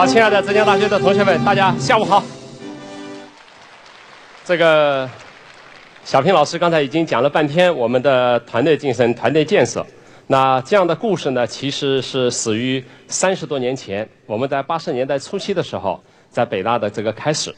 [0.00, 2.22] 好，亲爱的浙江大学的同学们，大家下午好。
[4.46, 5.06] 这个
[6.04, 9.84] 小平老师刚才已经讲了半天我们的团队精神、团队建设。
[10.26, 17.54] 那这样的故事呢，其实是始于三十多年前，我们在八十年代初期的时候，在北大的这个开始。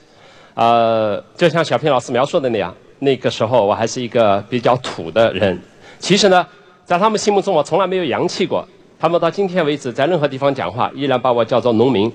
[0.54, 5.56] 呃，就像小平老师描述的那样，那个时候我还是一个比较土的人。
[6.00, 6.44] 其实呢，
[6.84, 8.66] 在他们心目中，我从来没有洋气过。
[8.98, 12.12] 他们到今天为止，在任何地方讲话，依然把我叫做农民。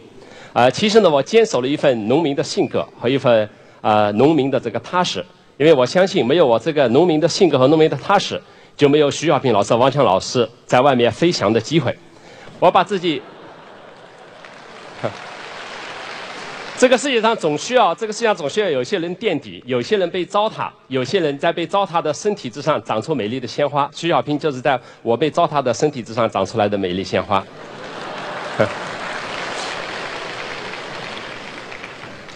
[0.58, 3.48] 啊，其实呢，我坚守了一份农民的性格和一份
[3.80, 5.24] 啊农民的这个踏实，
[5.58, 8.42] 因为我相信，没有我这个农民的性格和农民的踏实，
[8.76, 11.96] 就没有徐小平老师、王强老师在外面飞翔的机会。
[12.60, 13.22] 我把自己。
[16.76, 23.88] 这个世界上总需要，这个世界上总需要有些人垫底，有些人被糟蹋，有些人在被糟蹋的身体之上长出美丽的鲜花。
[23.94, 27.44] 徐小平就是在我被糟蹋的身体之上长出来的美丽鲜花。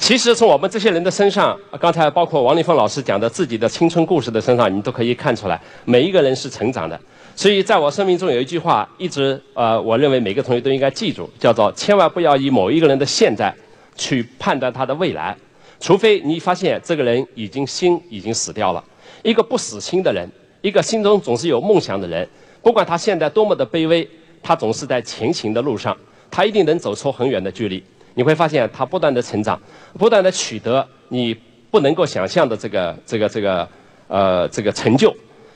[0.02, 7.00] 其实从我们这些人的身上，刚才包括王立峰老师讲的自己的青春故事的身上，你都可以看出来，每一个人是成长的。
[7.36, 13.54] 所以在我生命中有一句话，一直呃，我认为每个同学都应该记住，叫做千万不要以某一个人的现在。
[13.94, 15.36] 去判断他的未来，
[15.80, 18.84] 除非你发现这个人已经心已经死掉了。
[19.22, 20.28] 一个不死心的人，
[20.62, 22.28] 一个心中总是有梦想的人，
[22.64, 24.08] 不管他现在多么的卑微，
[24.42, 25.96] 他总是在前行的路上，
[26.32, 27.84] 他一定能走出很远的距离。
[28.14, 29.60] 你会发现他不断的成长，
[29.98, 31.34] 不断的取得你
[31.70, 33.68] 不能够想象的这个这个这个
[34.08, 35.16] 呃这个成就。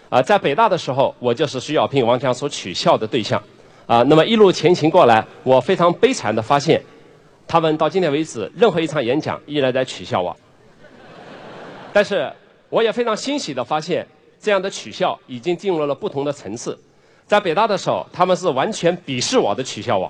[0.09, 3.41] 啊，在北大的时候，我就是徐小平、王强所取笑的对象。
[3.87, 6.81] 啊，那么一路前行过来，我非常悲惨的发现。
[7.47, 10.35] 他们到今天为止，任何一场演讲依然在取笑我。
[11.93, 12.31] 但是，
[12.69, 14.07] 我也非常欣喜的发现，
[14.39, 16.75] 这样的取笑已经进入了不同的层次。
[17.27, 20.09] 在北大的时候，他们是完全鄙视我的取笑我；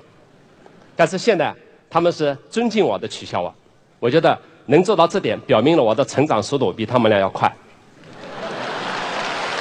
[0.95, 1.53] 但是现在，
[1.89, 3.53] 他们是尊敬我的取笑我。
[3.99, 7.51] 我觉得能做到这点，表明了我的成长速度比他们俩要快。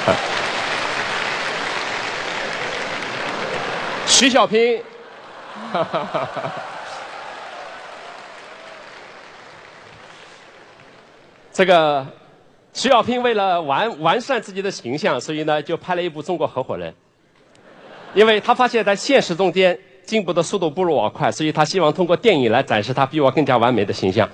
[4.07, 4.81] 徐小平。
[5.71, 6.51] 哈哈哈
[11.51, 12.05] 这个
[12.73, 16.91] 徐小平为了完完善自己的形象，所以呢就拍了一部《中国合伙人》，
[18.13, 24.29] 因为他发现，在现实中间进步的速度不如我快，所以他希望通过电影来展示他比我更加完美的形象。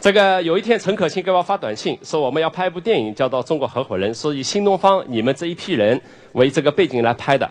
[0.00, 6.00] 这个有一天，陈可辛给我发短信说，我们要拍一部电影，叫做《中国合伙人》，是以新东方你们这一批人
[6.32, 7.48] 为这个背景来拍的。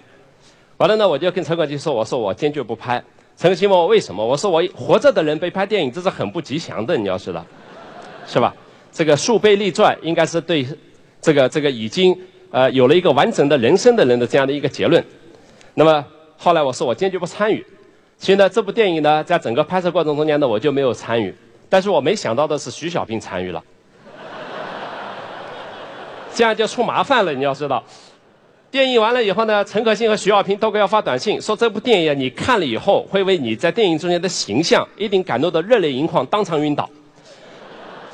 [0.78, 3.02] 完了呢，我就跟陈可辛说，我说我坚决不拍。
[3.38, 7.46] 陈可辛问我为什么，我说我活着的人被拍电影，这是很不吉祥的，你要知道。
[8.28, 8.54] 是吧？
[8.92, 10.68] 这个树碑立传应该是对
[11.22, 12.14] 这个这个已经
[12.52, 15.02] 呃有了一个完整的人生的人的这样的一个结论。
[15.76, 16.06] 那么
[16.44, 17.64] 后来我说我坚决不参与。
[18.18, 21.34] 所以呢这部电影呢，在整个拍摄过程中间呢，我就没有参与。
[21.70, 23.64] 但是我没想到的是，徐小平参与了，
[26.34, 27.32] 这样就出麻烦了。
[27.34, 27.84] 你要知道，
[28.72, 36.90] 电影完了以后呢，陈可辛和徐小平都给我发短信说，这部电影你看了以后，会为你在电影中间的形象一定感动的热泪盈眶，当场晕倒。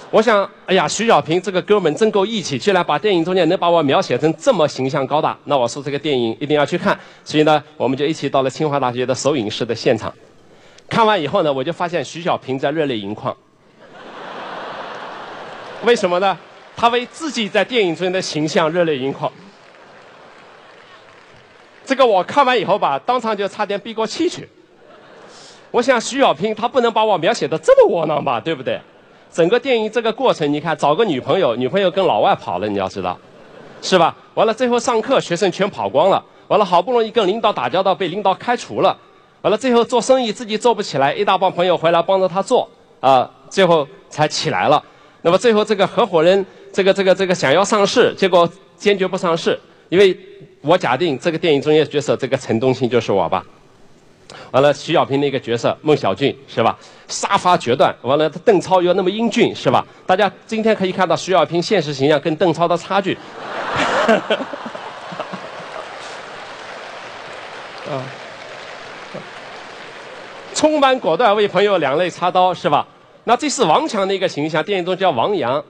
[0.09, 5.37] 我想，哎呀，徐小平这个哥们真够义气，居然把电影中间能把我描写成这么形象高大。
[5.45, 10.13] 那我说这个电影一定要去看，所以呢，我们就一起到了清华大学的首映式的现场。
[10.87, 13.35] 看完以后呢，我就发现徐小平在热泪盈眶。
[15.83, 16.37] 为什么呢？
[16.77, 19.31] 他为自己在电影中的形象热泪盈眶。
[21.85, 24.47] 这个我看完以后吧，当场就差点闭过气去。
[25.71, 28.79] 我想徐小平他不能把我描写的这么窝囊吧，对不对？
[29.31, 33.17] 整个电影这个过程，你看找个女朋友，女朋友跟老外跑了，你要知道，
[33.81, 34.15] 是吧？
[34.33, 36.23] 完了最后上课，学生全跑光了。
[36.47, 38.97] 完了好不容易跟领导打交道，被领导开除了。
[39.41, 42.67] 完了最后做生意自己做不起来，一大帮朋友回来帮着他做，
[42.99, 44.81] 啊，最后才起来了。
[45.21, 49.59] 那么最后这个合伙人，这个这个这个想要上市，结果坚决不上市，
[49.89, 50.17] 因为
[50.61, 53.45] 我假定这个电影中间角色这个陈东兴就是我吧。
[54.51, 56.77] 完了，徐小平那个角色孟小俊是吧？
[57.07, 57.93] 杀伐决断。
[58.01, 59.85] 完了，邓超又那么英俊是吧？
[60.05, 63.17] 大家今天可以看到徐小平现实形象跟邓超的差距。
[67.89, 68.03] 啊，
[70.53, 72.85] 充满果断，为朋友两肋插刀是吧？
[73.25, 75.63] 那这是王强的一个形象，电影中叫王阳。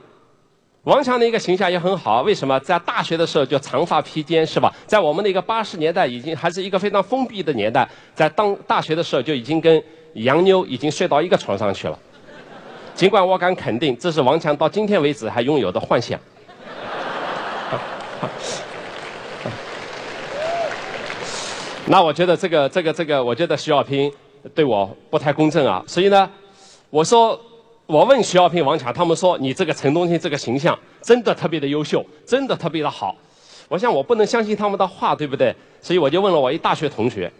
[0.87, 2.57] 王强的一个形象也很好，为什么？
[2.61, 4.73] 在大学的时候就长发披肩，是吧？
[4.85, 7.85] 在我们那个八十年代，已经还是一个非常封闭的年代，
[8.15, 11.99] 在当大学的时候就已经跟洋妞已经睡到一个床上去了。
[12.95, 16.17] 尽管我敢肯定，这是王强到今天为止还拥有的幻想。
[21.87, 24.09] 那我觉得这个这个这个，我觉得徐小平
[24.55, 25.83] 对我不太公正啊。
[25.85, 26.29] 所以呢，
[26.89, 27.37] 我说
[27.87, 33.15] 我问徐小平、王强，他们说你这个陈东青这个形象真的特别的优秀，真的特别的好。
[33.69, 35.55] 我想我不能相信他们的话，对不对？
[35.81, 37.31] 所以我就问了我一大学同学，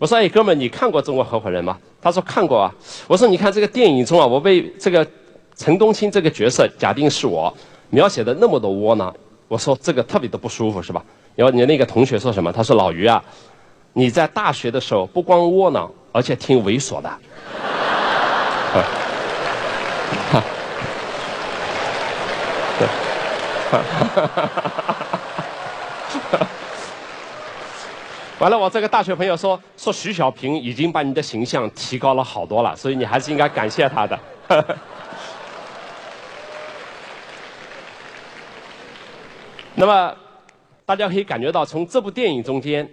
[0.00, 2.74] 我说：“哎，哥们，你看过《中国合伙人》吗？”他说：“看过啊。”
[3.06, 5.06] 我说：“你看这个电影中啊，我被这个
[5.54, 7.56] 陈东青这个角色假定是我，
[7.90, 9.14] 描写的那么多窝囊。”
[9.46, 11.04] 我说：“这个特别的不舒服，是吧？”
[11.36, 12.52] 然后你那个同学说什么？
[12.52, 13.22] 他说：“老于啊，
[13.92, 17.08] 你在大学的时候不光窝囊，而且挺猥琐的。”
[20.30, 20.38] 哈，
[28.38, 34.18] 完了，我这个大学朋友说说徐小平已经把你的形象提高了好多了，所以你还是应该感谢他的。
[39.74, 40.14] 那么，
[40.84, 42.86] 大家可以感觉到，从这部电影中间，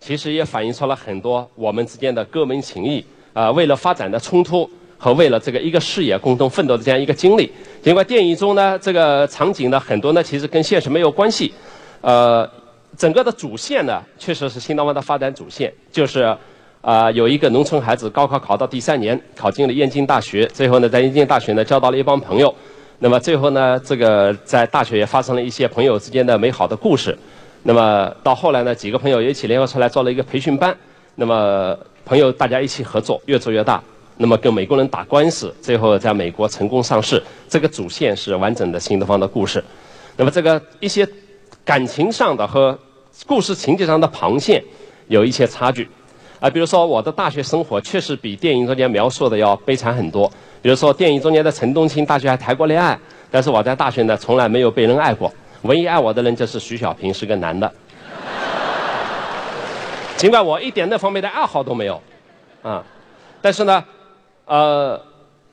[0.00, 3.04] 其实也反映出了很多我们之间的哥们情谊
[3.34, 4.70] 啊，为了发展的冲突
[5.02, 7.50] 和为了这个一个事业共同奋斗的这样一个经历。
[7.82, 11.52] 尽管电影中呢，这个场景呢很多呢，其实跟现实没有关系，
[12.00, 12.48] 呃。
[12.94, 16.36] 整个的主线呢，确实是新东方的发展主线，就是
[16.82, 22.54] 啊，有一个农村孩子高考考到第三年，考进了燕京大学，最后呢，在燕京大学呢交到了一帮朋友，
[22.98, 27.16] 那么最后呢，这个在大学也发生了一些朋友之间的美好的故事，
[27.62, 30.76] 那么到后来呢，几个朋友一起联合出来做了一个培训班，
[31.14, 33.82] 那么朋友大家一起合作，越做越大，
[34.22, 39.62] 那么跟美国人打官司，最后在美国成功上市，这个主线是完整的新东方的故事，
[40.16, 41.06] 那么这个一些。
[41.64, 42.76] 感情上的和
[43.24, 44.60] 故事情节上的旁线
[45.06, 45.88] 有一些差距，
[46.40, 50.28] 啊，比如说我的大学生活确实比电影中间描述的要悲惨很多。
[50.60, 52.98] 比如说电影中间的陈冬青大学还谈过恋爱，
[53.30, 55.32] 但是我在大学呢从来没有被人爱过，
[55.62, 57.72] 唯一爱我的人就是徐小平，是个男的。
[60.16, 62.02] 尽管我一点那方面的爱好都没有，
[62.62, 62.82] 啊，
[63.40, 63.84] 但是呢，
[64.52, 65.00] 呃，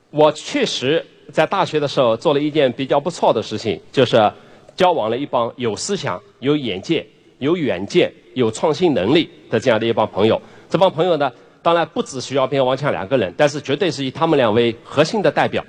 [0.10, 4.30] 我确实在大学的时候做了一件比较不错的事情，就是。
[4.76, 7.06] 交往了一帮有思想、有眼界、
[7.40, 10.42] 有远见、有创新能力的这样的一帮朋友。
[10.70, 11.30] 这帮朋友呢，
[11.62, 15.62] 当然不止徐小平、王强两个人，但是绝对是以他们两为核心的代表。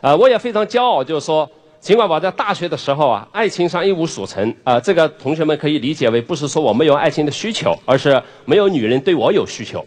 [0.00, 1.46] 呃，我也非常骄傲，就是说，
[1.80, 9.84] 尽管我在大学的时候啊，爱情上一无所成啊，这个同学们可以理解为不是说我没有爱情的需求，而是没有女人对我有需求。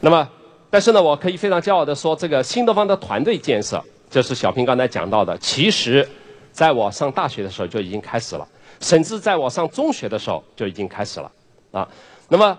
[0.00, 0.28] 那么，
[0.70, 3.82] 但是呢，我可以非常骄傲的说，这个新东方的团队建设。
[4.08, 6.04] 就是小平刚才讲到的，其实，
[6.50, 8.48] 在我上大学的时候就已经开始了，
[8.80, 11.30] 甚至在我上中学的时候就已经开始了，
[11.70, 11.88] 啊，
[12.28, 12.58] 那么，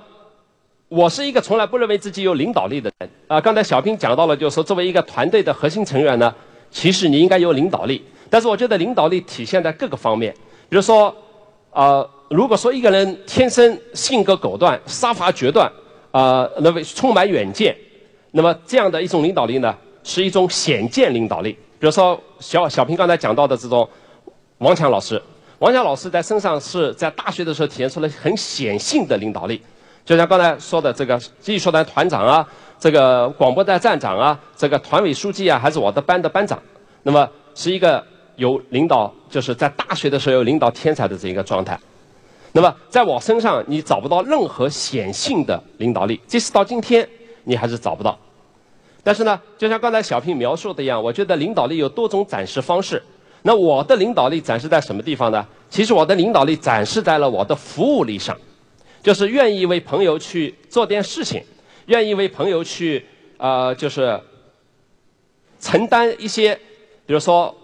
[0.87, 6.33] 我是一个从来不认为自己有领导力的人，啊，刚才小平讲到了，就是说作为一个团队的核心成员呢，
[6.71, 10.33] 其实你应该有领导力，但是我觉得领导力体现在各个方面，
[10.69, 11.13] 比如说，
[11.71, 15.69] 啊，如果说一个人天生性格果断、杀伐决断，
[16.11, 17.75] 啊，那么充满远见，
[18.31, 19.75] 那么这样的一种领导力呢？
[20.03, 23.87] 是一种显见领导力，比如说小小平刚才讲到的这种
[24.57, 25.21] 王强老师，
[25.59, 29.61] 王强老师在身上是在大学的时候体现出了很显性的领导力，
[30.03, 32.43] 就像刚才说的这个技术团团长啊，
[32.79, 36.59] 这个广播站站长啊，这个团委书记啊，还是我的班的班长，
[37.03, 38.03] 那么是一个
[38.37, 41.79] 有领导，就是在大学的时候有领导天才的这一个状态。
[42.53, 47.07] 那么在我身上你找不到任何显性的领导力，即使到今天
[47.45, 48.17] 你还是找不到。
[49.03, 53.01] 但是呢，就像刚才小平描述的一样，我觉得领导力有多种展示方式。
[53.43, 55.43] 那我的领导力展示在什么地方呢？
[55.69, 58.37] 其实我的领导力展示在了我的服务力上，
[59.01, 61.41] 就是愿意为朋友去做点事情，
[61.87, 63.03] 愿意为朋友去
[63.37, 64.19] 呃，就是
[65.59, 66.53] 承担一些，
[67.07, 67.55] 比如说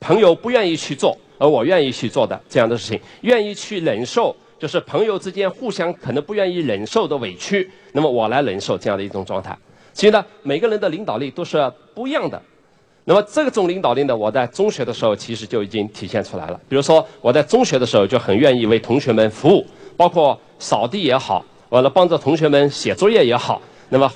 [0.00, 9.56] 朋友不愿意去做，而我愿意去做的这样的事情，愿意去忍受，就是朋友之间互相可能不愿意忍受的委屈，那么我来忍受这样的一种状态。
[9.92, 12.40] 其实呢，每个人的领导力都是不一样的。
[13.08, 16.60] 那么这种领导力呢，我在中学的时候其实就已经体现出来了。
[16.68, 19.64] 比如说，我在中学的时候就很愿意为同学们服务，
[19.96, 24.12] 包括扫地也好，完了帮着同学们写作业也好，那么，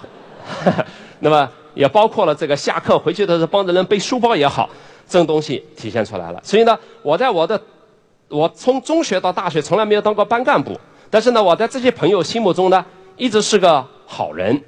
[1.21, 4.69] 那么也包括了这个下课回去的时候帮着人背书包也好，
[5.09, 6.41] 这种东西体现出来了。
[6.43, 7.61] 所以呢，我在我的
[8.29, 10.79] 我从中学到大学从来没有当过班干部，
[11.11, 12.85] 但是呢，我在这些朋友心目中呢，
[13.17, 14.63] 一直是个好人。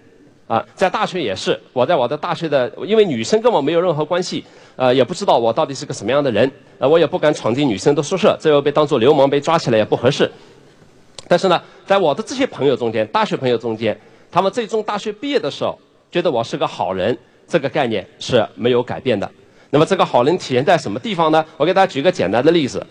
[0.49, 4.45] 啊，在大学也是，我在我的大学的，因为女生跟我没有任何关系，
[4.77, 10.31] 呃，也不知道我到底是个什么样的人，呃，我也不敢闯进女生的宿舍，最后被当作流氓被抓起来也不合适。
[11.27, 13.99] 但是呢，在我的这些朋友中间，大学朋友中间，
[14.31, 15.79] 他们最终大学毕业的时候，
[16.13, 17.17] 觉得我是个好人，
[17.49, 19.29] 这个概念是没有改变的。
[19.71, 21.45] 那么这个好人体现在什么地方呢？
[21.57, 22.87] 我给大家举个简单的例子，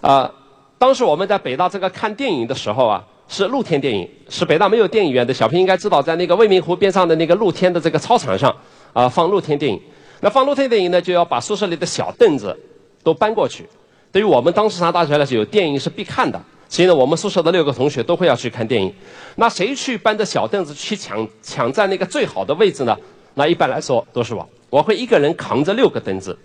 [0.00, 0.32] 啊，
[0.78, 3.04] 当时我们在北大这个看电影的时候啊。
[3.32, 5.32] 是露天电影，是北大没有电影院的。
[5.32, 8.52] 小平应该知道，在那个未名湖边上的那个露天的这个操场上，
[8.92, 9.80] 啊，放露天电影。
[10.18, 12.58] 那放露天电影呢，就要把宿舍里的小凳子
[13.04, 13.64] 都搬过去。
[14.10, 18.94] 对于我们当时上大学来说，有电影是必看的，所以呢，我们宿舍的六个同学都会要去看电影。
[19.34, 22.96] 那谁去搬着小凳子去抢抢占那个最好的位置呢？
[23.34, 26.38] 那一般来说都是我，我会一个人扛着六个凳子，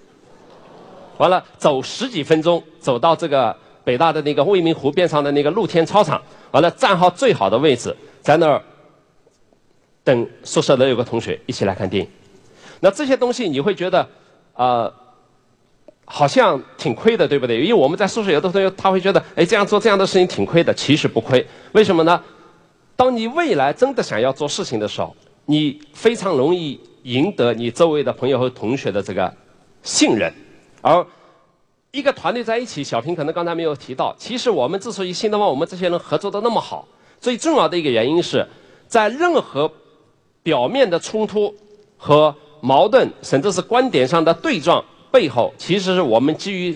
[1.17, 8.59] 完了走十几分钟，走到这个北大的那个未名湖边上的那个露天操场，完了站好最好的位置，在那儿
[10.03, 12.09] 等宿舍的六个同学一起来看电影。
[12.79, 14.07] 那这些东西你会觉得，
[14.53, 14.91] 呃，
[16.05, 17.59] 好像挺亏的，对不对？
[17.59, 20.73] 因为我们在宿舍有的同学他会觉得，哎，这样做这样的事情挺亏的。
[20.73, 22.21] 其实不亏，为什么呢？
[22.95, 29.33] 当你未来真的想要做事情的时候，你非常容易赢得你周围的朋友和同学的这个
[29.83, 30.31] 信任。
[30.81, 31.05] 而
[31.91, 36.87] 一个团队在一起，小平可能刚才没有提到，其实我们之所以新东方我们这些人合作的那么好，
[37.19, 38.47] 最重要的一个原因是
[38.87, 39.71] 在任何
[40.43, 41.53] 表面的冲突
[41.97, 44.83] 和矛盾，甚至是观点上的对撞
[45.15, 46.75] 背后，其实是我们基于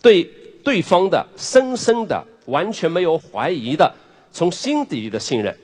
[0.00, 0.28] 对
[0.64, 3.94] 对方的深深的、完全没有怀疑的、
[4.32, 5.56] 从心底里的信任。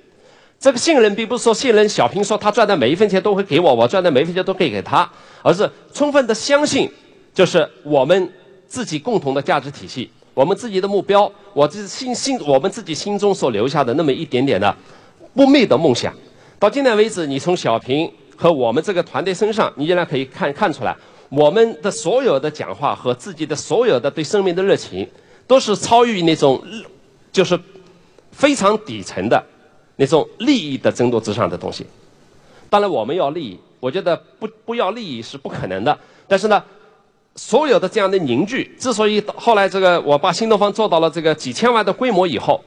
[0.60, 5.10] 这个信任并不是说信任小平说他赚的每一分钱都会给我，我赚的每一分钱都可以给他，
[5.42, 6.88] 而是充分的相信，
[7.34, 8.32] 就是我们
[8.68, 14.72] 自己共同的价值体系，我们自己的目标，我自心心我们自己心中所留下的那么一点点的
[15.34, 16.14] 不灭的梦想。
[16.60, 18.08] 到今天为止，你从小平。
[18.40, 20.96] 和我们这个团队身上，你依然可以看看出来，
[21.28, 25.08] 我们的所有的讲话和自己的所有的对生命的热情，
[25.46, 26.62] 都是超越那种，
[27.30, 27.58] 就是
[28.32, 29.44] 非常底层的
[29.96, 31.86] 那种利益的争夺之上的东西。
[32.70, 35.98] 当然，我们要利益，我觉得不不要利益是不可能的。
[36.26, 36.62] 但是呢，
[37.36, 42.62] 所有的这样的凝聚，之所以后来这个我把新东方做到了这个几千万的规模以后，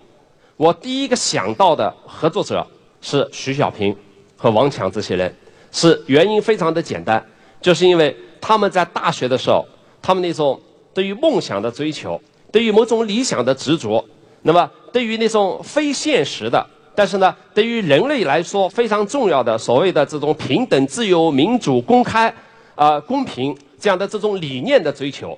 [0.58, 2.65] 我第一个想到的合作者
[3.01, 3.96] 是徐小平
[4.38, 5.34] 和王强这些人。
[5.74, 7.25] 是原因非常的简单，
[7.62, 9.63] 就是因为他们在大学的时候，
[10.01, 10.60] 他们那种
[10.93, 12.19] 对于梦想的追求，
[12.51, 14.03] 对于某种理想的执着，
[14.41, 22.33] 那么对于那种非现实的，但是呢，对于人类来说非常重要的所谓的这种平等、自由、民主、公开、
[22.75, 25.38] 啊公平这样的这种理念的追求，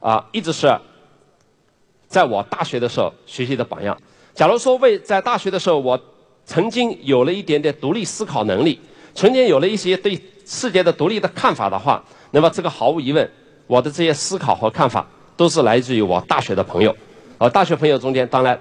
[0.00, 0.66] 啊，一直是
[2.08, 3.96] 在我大学的时候学习的榜样。
[4.34, 5.98] 假如说为在大学的时候，我
[6.44, 8.78] 曾经有了一点点独立思考能力。
[9.12, 10.18] 曾经有了一些对
[10.52, 12.02] 世界的独立的看法的话，
[12.32, 13.30] 那么这个毫无疑问，
[13.68, 16.94] 我的这些思考和看法都是来自于我大学的朋友。
[17.38, 18.60] 而大学朋友中间，当然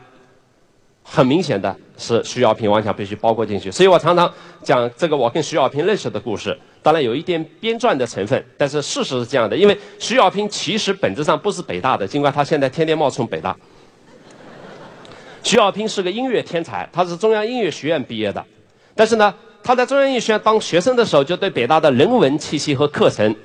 [1.01, 3.71] 很明显的是徐小平、王强必须包括进去。
[3.71, 4.31] 所以我常常
[4.61, 9.57] 讲这个我跟徐小平认识的故事，当然有一点编撰的成分，但是事实是这样的。
[9.57, 13.57] 因为徐小平其实本质上不是北大的，尽管他现在天天冒充北大。
[15.41, 18.45] 徐小平是个音乐天才，他是中央音乐学院毕业的，
[18.93, 19.33] 但是呢。
[19.63, 23.35] 他在中央音乐学院当学生的时候，就对北大的人文气息和课程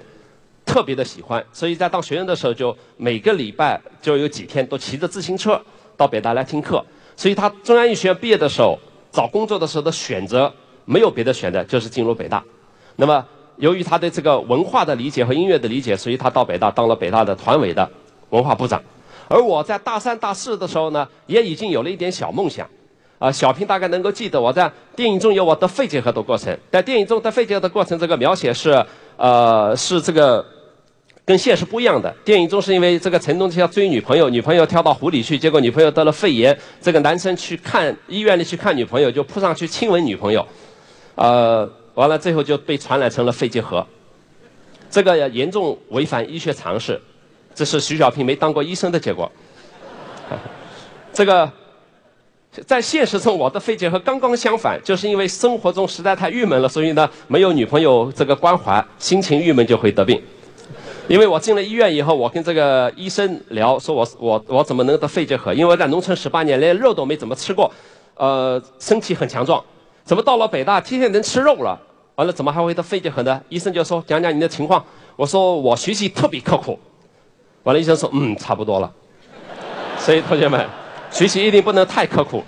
[0.64, 5.60] 特别的喜欢，所以在当学生的时候，就每个礼拜就有几天都骑着自行车
[5.96, 6.84] 到北大来听课。
[7.16, 8.78] 所以他中央音乐学院毕业的时候，
[9.12, 10.52] 找工作的时候的选择
[10.86, 12.42] 没有别的选择，就是进入北大。
[12.96, 13.24] 那么
[13.56, 17.88] 由于他对这个文化的理解和音乐的理解，所以他到北大当了北大的团委的
[18.30, 18.82] 文化部长。
[19.28, 22.68] 而我在大三、大四的时候呢，也已经有了一点小梦想。
[23.18, 26.54] 啊，小平大概能够记得我在电影中有我得肺结核的过程。
[26.70, 28.84] 在电影中得肺结核的过程，这个描写是，
[29.16, 30.44] 呃，是这个
[31.24, 32.14] 跟现实不一样的。
[32.24, 40.46] 电影中是因为这个陈东要追女朋友，女朋友跳到湖里去，结果女朋友得了肺炎，这个男生去看医院里去看女朋友，就扑上去亲吻女朋友，
[41.14, 43.86] 呃，完了最后就被传染成了肺结核，
[44.90, 47.00] 这个严重违反医学常识，
[47.54, 49.30] 这是徐小平没当过医生的结果，
[51.14, 51.50] 这个。
[52.66, 60.22] 在现实中，我的肺结核刚刚相反，就是因为生活中实在太郁闷了，所以呢，没有女朋友这个关怀，心情郁闷就会得病。
[61.08, 65.52] 因为我进了医院以后，我跟这个医生聊，说我我我怎么能得肺结核？
[65.52, 67.70] 因为我在农村十八年，连肉都没怎么吃过，
[68.14, 69.62] 呃，身体很强壮，
[70.04, 71.78] 怎么到了北大天天能吃肉了？
[72.14, 73.42] 完了怎么还会得肺结核呢？
[73.48, 74.82] 医生就说讲讲你的情况。
[75.16, 76.78] 我说我学习特别刻苦。
[77.64, 78.90] 完了，医生说嗯，差不多了。
[79.98, 80.83] 所以同学们。
[81.14, 82.42] 学习一定不能太刻苦。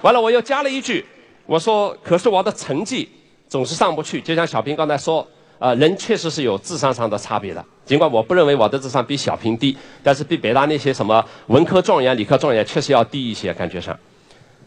[0.00, 1.04] 完了，我又加了一句，
[1.44, 3.06] 我说：“可是我的成绩
[3.48, 5.26] 总是上不去。”就像小平刚才说，
[5.58, 7.62] 啊，人确实是有智商上的差别的。
[7.84, 13.94] 尽管我不认为我的智商比小平低，但是比北大那些什么文科状元、理科状元确实要低一些，感觉上，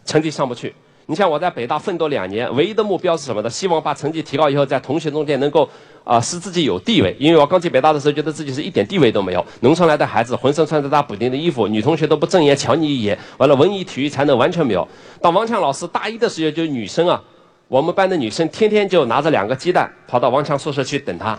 [0.05, 0.71] 成绩上不去。
[1.11, 3.49] 你像我在北大奋斗两年，唯一的目标是什么呢？
[3.49, 5.69] 希望把成绩提高以后，在同学中间能够
[6.05, 7.13] 啊使自己有地位。
[7.19, 14.87] 因为我刚进北大的时候，觉得自己是一点地位都没有，农村来的孩子，浑身穿着大补丁的衣服，女同学都不正眼瞧你一眼，完了文艺体育才能完全没有。
[15.21, 17.21] 到王强老师大一的时候，就是女生啊，
[17.67, 21.37] 我们班的女生天天就拿着两个鸡蛋跑到王强宿舍去等他。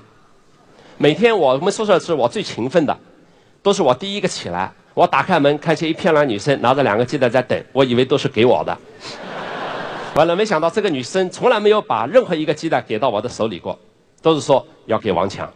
[0.98, 2.94] 每天我们宿舍是我最勤奋的，
[3.62, 4.70] 都是我第一个起来。
[4.94, 8.76] 我打开门，看见一漂亮女生拿着两个鸡蛋在等，我以为都是给我的。
[10.14, 13.78] 完了，没想到这个女生从来没有把任何一个鸡蛋给到我的手里过，
[14.21, 15.50] 都是说要给王强。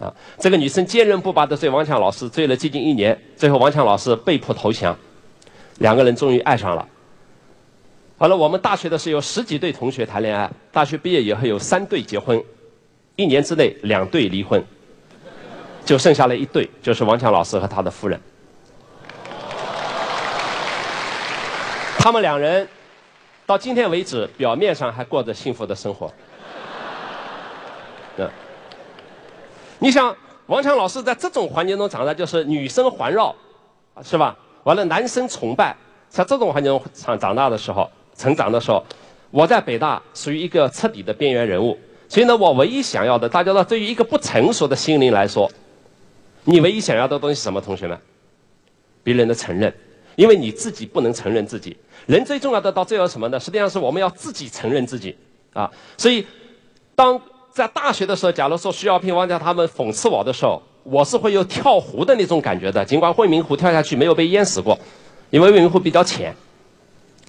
[0.00, 4.96] 啊，这个女生坚韧不拔的追王强老师，追了接近一年，最后王强老师被迫投降，
[5.78, 6.86] 两个人终于爱上了。
[8.18, 12.42] 好了，我们大学的时候有十几对同学谈恋爱，大学毕业以后有三对结婚，
[13.14, 14.62] 一年之内两对离婚，
[15.84, 18.20] 就剩下了一对，就是王强老师和他的夫人。
[21.96, 22.68] 他们两人
[23.46, 26.10] 到今天为止，表面上还过着幸福的生活。
[28.16, 28.28] 嗯，
[29.78, 33.34] 你想王强老师在这种环境中长大，就是女生环绕，
[34.02, 34.36] 是吧？
[34.62, 35.76] 完了，男生崇拜，
[36.08, 38.82] 在这种环境中长长大的时候，成长的时候，
[39.30, 41.78] 我在北大属于一个彻底的边缘人物。
[42.08, 45.50] 所以呢，我唯一想要的，大家知道，对于一个不成熟的心灵来说，
[46.44, 47.60] 你唯一想要的东西是什么？
[47.60, 47.98] 同学们，
[49.02, 49.74] 别人的承认，
[50.16, 51.76] 因为你自己不能承认自己。
[52.06, 53.40] 人最重要的到最后什么呢？
[53.40, 55.16] 实际上是我们要自己承认自己
[55.52, 55.70] 啊！
[55.96, 56.26] 所以，
[56.94, 62.84] 当在大学的时候，假如说徐小平、王家他们讽刺我的时候，我是会有跳湖的那种感觉的。
[62.84, 64.78] 尽管未名湖跳下去没有被淹死过，
[65.30, 66.34] 因为未名湖比较浅，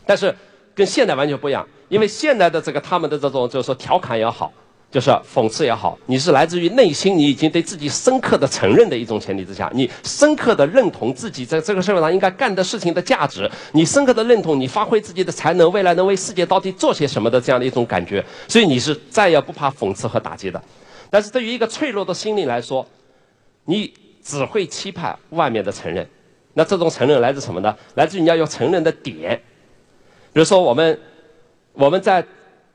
[0.05, 0.35] 但是
[0.73, 1.65] 跟现在完全不一样。
[1.87, 4.51] 因为现在的这个他们的这种就是说调侃也好。
[4.95, 20.63] 就是讽刺也好，你是来自于内心，你已经对自己深刻的承认的一种前提之下，你深刻的认同自己在这个社会上应该干的事情的价值，你深刻的认同你发挥自己的才能，未来能为世界到底做些什么的这样的一种感觉，所以你是再也不怕讽刺和打击的。
[21.09, 22.87] 但是对于一个脆弱的心灵来说，
[23.65, 26.07] 你只会期盼外面的承认。
[26.53, 27.75] 那这种承认来自什么呢？
[27.95, 29.41] 来自于你要有承认的点。
[30.31, 30.97] 比如说我们，
[31.73, 32.25] 我们在。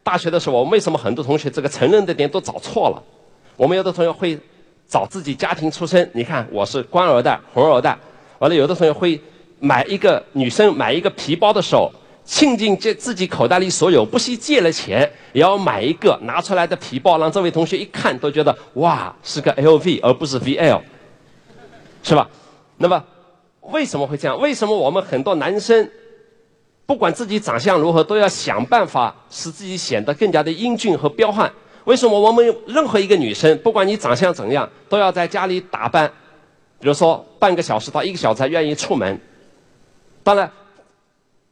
[0.03, 3.03] 大学的时候，我们为什么很多同学这个承认的点都找错了？
[3.57, 4.39] 我们有的同学会
[4.89, 7.97] 找自己家庭出身，你看我是官二代、红二代。
[8.39, 9.21] 完了，有的同学会
[9.59, 11.93] 买一个女生买一个皮包的时候，
[12.25, 20.81] 倾尽借自己口袋里所有，不惜借了钱也要买一个拿出来的皮包，让这位同学一看都觉得哇是个 LV 而不是 VL，
[22.03, 22.27] 是吧？
[22.79, 23.05] 那么
[23.61, 24.41] 为什么会这样？
[24.41, 25.87] 为什么我们很多男生？
[26.91, 31.49] 不管自己长相如何，都要想办法使自己显得更加的英俊和彪悍。
[31.85, 36.09] 为什么我们任何一个女生，不管你长相怎样，都要在家里打扮？
[36.81, 39.21] 比如说半个小时到一个小时才愿意出门。
[40.25, 40.51] 当然，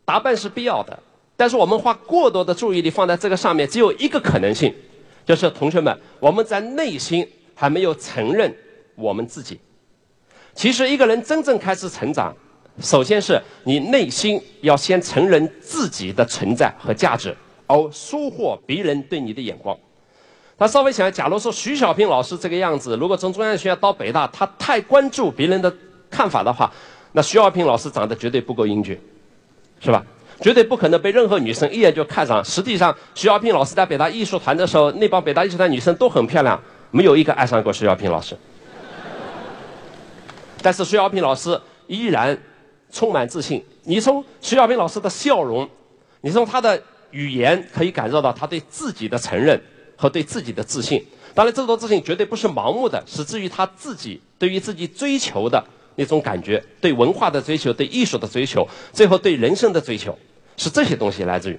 [0.04, 0.98] 打扮是必要的，
[1.36, 4.74] 但是我们花过多的注意力放在这个上面，只有一个可能性，
[5.24, 7.24] 就是同学们，我们在内心
[7.54, 8.52] 还没有承认
[8.96, 9.60] 我们自己。
[10.56, 12.34] 其实，一个人真正开始成长。
[12.80, 17.36] 首先是你内心要先承认自己的存在和价值，
[17.66, 19.76] 而收获别人对你的眼光。
[20.56, 25.72] 他稍微想，假如说徐小平老师这个样子，如果从中央学院到北大，他太关注别人的
[26.10, 26.72] 看法的话，
[27.12, 28.98] 那徐小平老师长得绝对不够英俊，
[29.80, 30.04] 是吧？
[30.40, 32.44] 绝对不可能被任何女生一眼就看上。
[32.44, 36.60] 实际上，徐小平老师在北大艺术团的时候，那帮北大艺术团女生都很漂亮，
[36.92, 38.36] 没有一个爱上过徐小平老师。
[40.62, 42.38] 但是徐小平老师依然。
[42.90, 43.64] 充满自信。
[43.84, 45.68] 你从徐小平老师的笑容，
[46.20, 49.60] 你从他的语言可以感受到他对自己的承认
[49.96, 51.04] 和对自己的自信。
[51.34, 55.62] 当然，这种自信绝对不是盲目的，是至于他自己对于自己追求的
[55.94, 60.18] 那种感觉，对文化的追求，对艺术的追求，最后对人生的追求，
[60.56, 61.58] 是这些东西来自于。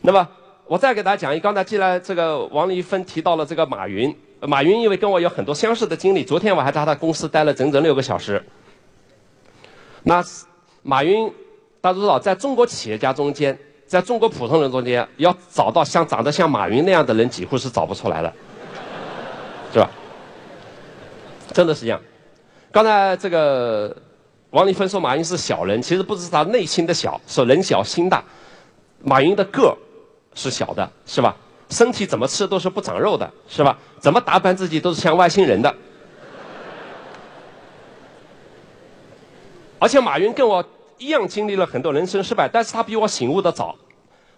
[0.00, 0.26] 那么，
[0.66, 8.42] 我再给大家讲一，刚才既然这个王丽芬提到了这个马云，马云因为跟我有很多相似的经历，昨天我还在他公司待了整整六个小时。
[10.02, 10.24] 那
[10.82, 11.30] 马云，
[11.80, 18.32] 大家知道，在中国企业家中间，在中国普通人中间，要找到像长得像马云那样的人，几乎是找不出来的，
[19.72, 19.90] 是吧？
[21.52, 22.00] 真的是这样。
[22.72, 23.94] 刚才这个
[24.50, 28.22] 王立芬说马云是小人，其实不是他内心的小，是人小心大。
[29.02, 29.76] 马云的个
[30.34, 31.36] 是小的，是吧？
[31.68, 33.78] 身体怎么吃都是不长肉的，是吧？
[33.98, 35.74] 怎么打扮自己都是像外星人的。
[39.80, 40.62] 而且马云跟我
[40.98, 43.74] 一样经历了很多人生失败，但是他比我醒悟的早。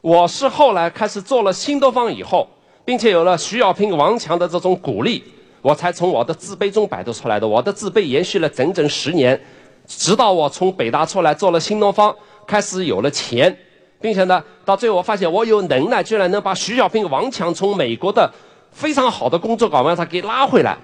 [0.00, 2.48] 我是后来开始做了新东方以后，
[2.84, 5.22] 并且有了徐小平、王强的这种鼓励，
[5.60, 7.46] 我才从我的自卑中摆脱出来的。
[7.46, 9.40] 我的自卑延续了整整十年，
[9.84, 12.14] 直到我从北大出来做了新东方，
[12.46, 13.56] 开始有了钱，
[14.00, 18.32] 并且呢，到最后我发现我有能耐，居然能把徐小平、王强从美国的
[18.70, 20.78] 非常好的工作岗位上给拉回来，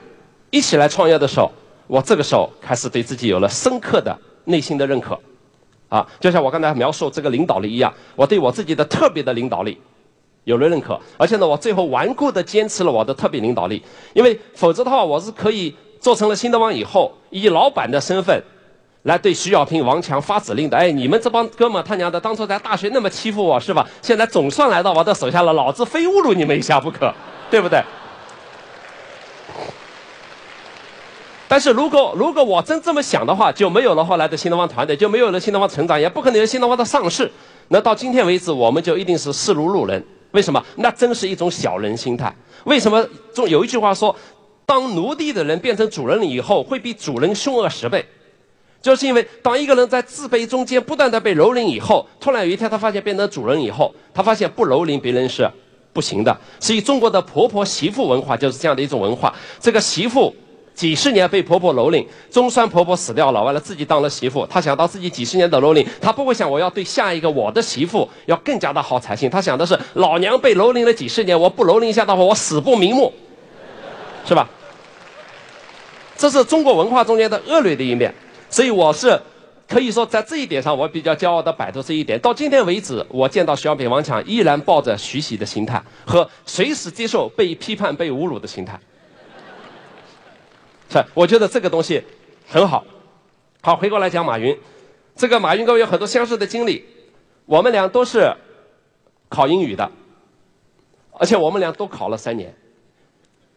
[0.50, 1.48] 一起来创业的时候，
[1.86, 4.16] 我这个时候开始对自己有了深刻的
[4.48, 5.18] 内心的认可。
[5.88, 9.78] 啊，就像我刚才描述这个领导力一样，我对我自己的特别的领导力
[10.44, 13.82] 有了认可，而且呢，我最后顽固的坚持了我的特别领导力，
[14.12, 18.42] 因为否则的话，我是可以做成了新东方以后，以老板的身份。
[19.04, 23.86] 来对徐小平、王强发指令的，哎，你们这帮哥们他娘的，当初在大学那么欺负我是吧？
[24.02, 27.10] 现在总算来到我的手下了，老子非侮辱你们一下不可，
[27.48, 27.80] 对不对？
[31.48, 37.30] 但是如果如果我真这么想的话，就没有了后来的新东方团队，就没有了新东方成长，也不可能有新东方的上市。
[37.68, 40.04] 那到今天为止，我们就一定是视如路人。
[40.32, 40.62] 为什么？
[40.76, 42.34] 那真是一种小人心态。
[42.64, 43.02] 为什么？
[43.32, 44.14] 中有一句话说，
[44.66, 48.04] 当奴隶的人变成主人了以后，会比主人凶恶十倍。
[48.82, 55.50] 就是因为当一个人在自卑中间不断的被蹂躏以后，突然有一天他发现变成主人以后，他发现不蹂躏别人是
[55.92, 56.38] 不行的。
[56.60, 59.34] 所以中国的婆婆媳妇文化就是这样的一种文化。
[59.58, 60.32] 这个媳妇
[60.78, 69.28] 几十年被婆婆蹂躏，中山婆婆死掉了，完了自己当了媳妇，她想到自己几十年的蹂躏，她不会想我要对下一个我的媳妇要更加的好才行。
[69.28, 73.12] 她想的是老娘被蹂躏了几十年，我不蹂躏一下的话，我死不瞑目，
[74.24, 74.48] 是吧？
[76.16, 78.14] 这是中国文化中间的恶劣的一面。
[78.48, 79.20] 所以我是
[79.68, 82.16] 可以说，在这一点上，我比较骄傲的摆脱这一点。
[82.20, 88.78] 到今天为止，我见到小平、王强，依然抱着学习的心态和随时接受被批判、被侮辱的心态。
[90.88, 92.02] 是，我觉得这个东西
[92.46, 92.84] 很好。
[93.60, 94.58] 好，回过来讲马云，
[95.14, 96.84] 这个马云跟我有很多相似的经历。
[97.46, 98.34] 我们俩都是
[99.28, 99.90] 考英语的，
[101.12, 102.54] 而且我们俩都考了三年。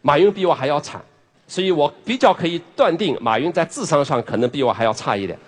[0.00, 1.02] 马云比我还要惨。
[1.48, 5.38] 所以我比较可以断定，马云在智商上可能比我还要差一点。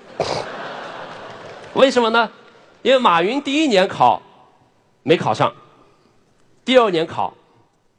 [1.72, 2.30] 为什么呢？
[2.82, 4.20] 因为马云第一年考
[5.02, 5.54] 没考上，
[6.62, 7.32] 第二年考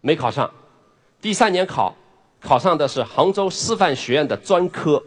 [0.01, 0.51] 没考上，
[1.19, 1.95] 第三年考
[2.45, 5.01] 考上的是杭州师范学院的专科。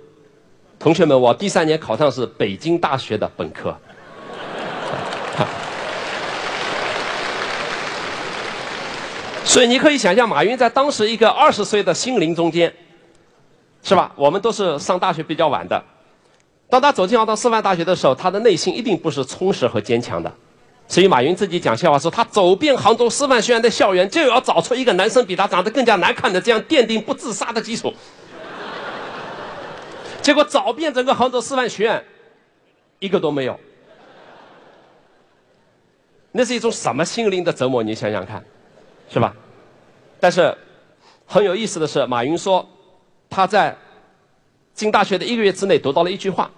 [0.78, 3.76] 同学们，我第三年考上是北京大学的本科。
[9.44, 12.72] 所以你可以想象，马云在当时一个二十岁的心灵中间。
[13.80, 14.10] 是吧？
[14.16, 15.80] 我们都是上大学比较晚的。
[16.68, 20.30] 当他走进杭州师范大学的时候，他的内心一定不是充实和坚强的。
[20.88, 27.92] 所以马云自己讲笑话说，他走遍杭州师范学院的校园，就要找出一个男生比他长得更加难看的，这样奠定不自杀的基础。
[30.22, 32.04] 结果找遍整个杭州师范学院，
[32.98, 33.60] 一个都没有。
[36.32, 37.82] 那是一种什么心灵的折磨？
[37.82, 38.42] 你想想看，
[39.10, 39.34] 是吧？
[40.18, 40.56] 但是
[41.26, 42.66] 很有意思的是，马云说。
[43.30, 43.76] 他在
[44.72, 46.50] 进大学的一个月之内读到了一句话，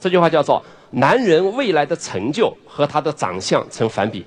[0.00, 0.60] 这句话叫做
[0.96, 4.24] “男人未来的成就和他的长相成反比”。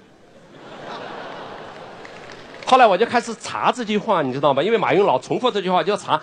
[2.63, 4.61] 后来我就开始查这句话，你知道吗？
[4.61, 6.21] 因为马云老重复这句话，就查，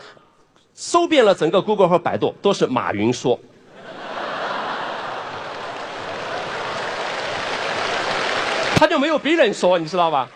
[0.72, 3.38] 搜遍了整个 Google 和百度，都是马云说。
[8.76, 10.28] 他就没有别人说，你知道吧？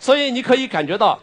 [0.00, 1.20] 所以你可以感觉到。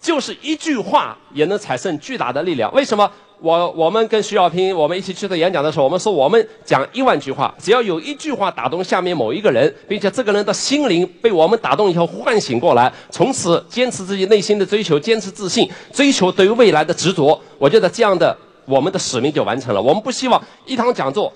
[0.00, 2.72] 就是一句话也能产生巨大的力量。
[2.74, 3.08] 为什么？
[3.42, 17.38] 我我们跟徐小平我们一起去做演讲的时候，我们说我们讲一万句话，只要有一句话打动下面某一个人，并且这个人的心灵被我们打动以后唤醒过来，从此坚持自己内心的追求，坚持自信，追求对于未来的执着。
[17.58, 19.82] 我觉得这样的我们的使命就完成了。
[19.82, 21.32] 我们不希望一堂讲座，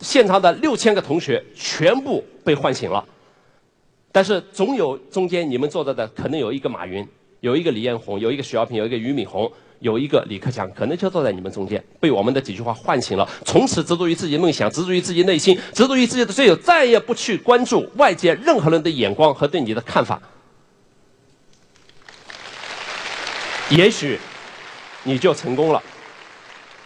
[0.00, 3.04] 现场的六千个同学全部被唤醒了，
[4.10, 7.06] 但是总有中间你们坐着的可能有一个马云。
[7.40, 20.20] 有一个李彦宏，有一个徐小平，有一个俞敏洪，有一个李克强，可能就坐在你们中间，被我们的几句话唤醒了，从此执着于自己梦想，执着于自己内心，执着于自己的追求，再也不去关注外界任何人的眼光和对你的看法。
[23.70, 24.18] 也许
[25.04, 25.82] 你就成功了。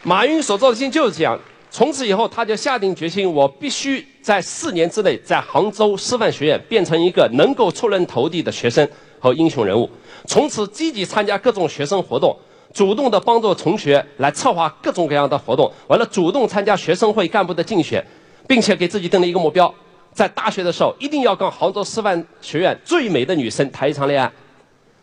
[0.03, 1.39] 马云所做的事情就是这样。
[1.71, 9.91] 从此以后，他就下定决心，我必须在四年之内，在杭州师范学院变成一个能够出人头地的学生和英雄人物。
[10.27, 12.39] 从此积极参加各种学生活动，
[12.75, 18.05] 主动的帮助同学来策划各种各样的活动，完了主动参加学生会干部的竞选，
[18.49, 19.73] 并且给自己定了一个目标，
[20.13, 24.31] 在大学的时候一定要跟杭州师范学院最美的女生谈一场恋爱，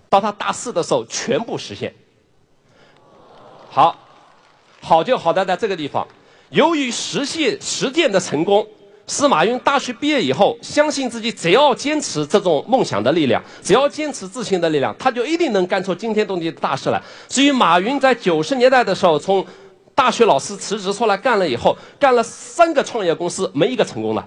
[0.10, 1.94] 到他大四的时候全部实现。
[3.70, 3.98] 好，
[4.82, 6.06] 好就好在在这个地方，
[6.50, 8.68] 由于实现实践的成功。
[9.08, 17.02] 司马云大学毕业以后，相信自己只要坚持这种梦想的力量，只要坚持自信的力量，他就一定能干出惊天动地的大事来。
[17.28, 19.46] 至于，马云在九十年代的时候，从
[19.94, 24.26] 大学老师辞职出来干了以后，干了三个创业公司，没一个成功的。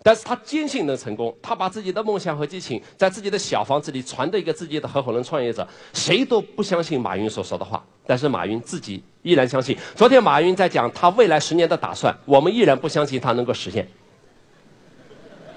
[0.00, 9.76] 但是他坚信能成功，他把自己的梦想和激情在自己的小房子里传给一个自己的合伙人创业者，谁都不相信马云所说的话，但是马云自己依然相信。
[9.94, 13.86] 昨天马云在讲他未来十年的打算，我们依然不相信他能够实现，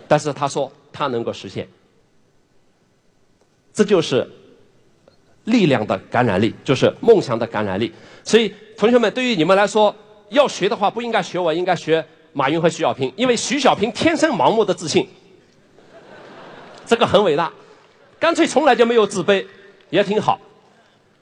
[0.05, 1.65] 但是他说他能够实现，
[3.71, 4.29] 这就是
[5.45, 7.89] 力量的感染力，就是梦想的感染力。
[8.21, 9.95] 所以同学们，对于你们来说，
[10.27, 12.05] 要学的话不应该学我，应该学。
[12.33, 15.07] 马云和徐小平，因为徐小平天生盲目的自信，
[16.85, 17.51] 这个很伟大，
[18.19, 19.45] 干脆从来就没有自卑，
[19.89, 20.39] 也挺好。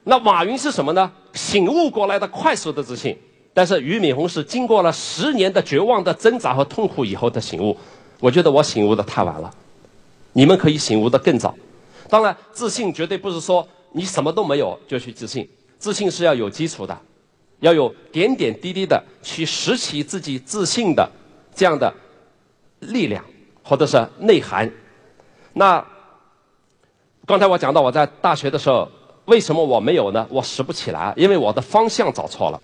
[0.03, 1.11] 那马云是什么呢？
[1.33, 3.17] 醒悟过来的快速的自信。
[3.53, 7.75] 但是俞敏洪是经过了十年的绝望的挣扎和痛苦以后的醒悟。
[8.19, 9.51] 我觉得我醒悟的太晚了，
[10.33, 11.53] 你们可以醒悟的更早。
[12.07, 16.97] 当然，自信绝对不是说你什么都没有就去自信，自信是要有基础的。
[17.59, 21.09] 要有点点滴滴的去拾起自己自信的
[21.53, 21.93] 这样的
[22.79, 23.21] 力量，
[23.61, 24.71] 或者是内涵。
[25.51, 25.85] 那
[27.25, 28.89] 刚才我讲到我在大学的时候，
[29.29, 30.27] 为什么我没有呢？
[30.29, 32.59] 我拾不起来，因为我的方向找错了。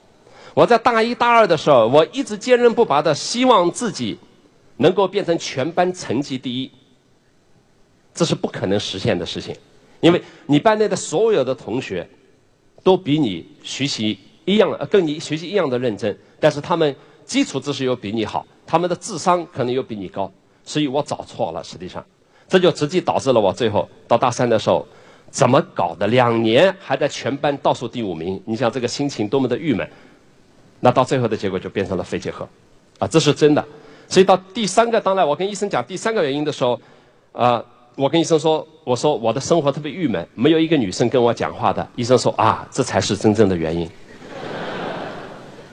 [0.53, 4.17] 我在大一大二的时候，我一直坚韧不拔的希望自己
[4.77, 6.71] 能够变成全班成绩第一，
[8.13, 9.55] 这是不可能实现的事情，
[10.01, 12.09] 因为你班内的所有的同学
[12.83, 14.17] 都比你学习。
[14.45, 20.31] 一样，跟你学习一样的认真，但是他们基础知识又比你好，他们的智商可能又比你高，
[20.63, 21.63] 所以我找错了。
[21.63, 22.05] 实际上，
[22.47, 24.87] 这就直接导致了我最后到大三的时候，
[25.29, 26.07] 怎么搞的？
[26.07, 29.87] 两年还在全班倒数第五名，你想这个心情多么的郁闷。
[30.79, 32.47] 那到最后的结果就变成了肺结核，
[32.99, 33.65] 啊，这是真的。
[34.07, 36.79] 所以到第三个，当然我跟医生讲第三个原因的时候，
[37.31, 37.63] 啊，
[37.95, 41.85] 我跟医生说，我说我的生活特别郁闷，没有一个女生跟我讲话的。
[41.95, 43.89] 医生说啊，这才是真正的原因。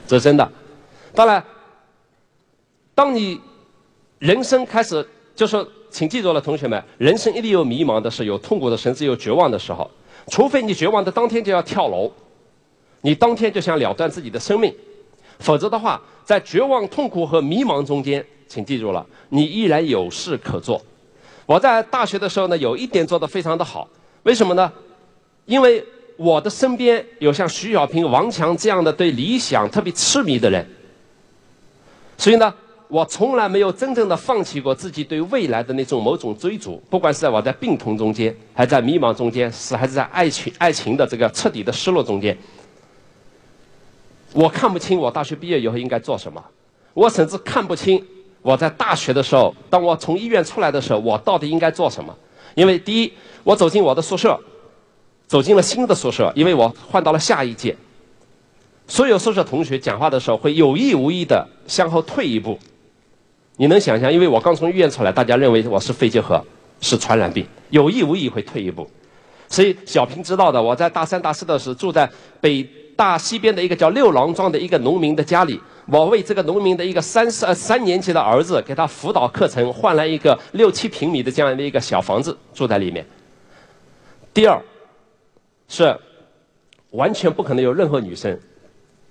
[0.07, 0.51] 这是真的。
[1.13, 1.43] 当然，
[2.95, 3.39] 当你
[4.17, 9.89] 人生开始，就说，请记住了，同学们，人生一定有迷茫的时候，有痛苦的甚至有绝望的时候。
[10.27, 12.11] 除非你绝望的当天就要跳楼，
[13.01, 14.73] 你当天就想了断自己的生命，
[15.39, 20.81] 否则的话，在绝望、痛苦和迷茫中间，请记住了，你依然有事可做。
[21.45, 23.87] 我在大学的时候呢，有一点做得非常的好，
[24.23, 24.71] 为什么呢？
[25.45, 25.83] 因为。
[26.15, 30.63] 我的身边有像徐小平、王强这样的对理想特别痴迷的人，
[32.19, 32.53] 所以呢，
[32.87, 36.81] 我从来没有真正的放弃过自己对未来的那种某种追逐。
[36.89, 42.37] 不管是在我在病痛中间，还在迷茫中间，是还是在爱情爱情的这个彻底的失落中间，
[44.33, 46.43] 我看不清我大学毕业以后应该做什么。
[46.93, 48.03] 我甚至看不清
[48.41, 52.15] 我在大学的时候，当我从医院出来的时候，我到底应该做什么？
[52.55, 53.11] 因为第一，
[53.43, 54.39] 我走进我的宿舍。
[55.25, 57.75] 走进了新的宿舍，因为我换到了下一届。
[58.87, 62.59] 所有宿舍同学讲话的时候会有意无意的向后退一步。
[63.57, 64.11] 你能想象？
[64.11, 66.43] 因为我刚从医院出来，大家认为我是肺结核，
[66.81, 68.89] 是传染病，有意无意会退一步。
[69.47, 72.09] 所以小平知道的，我在大三、大四的时候住在
[72.41, 83.05] 北大西边的一个叫六郎庄的一个农民的家里，我为这个农民的一个三十呃三年级的儿子给他辅导课程，换来一个六七平米的这样的一个小房子住在里面。
[84.33, 84.61] 第二。
[85.69, 85.97] 是
[86.91, 88.37] 完全不可能有任何女生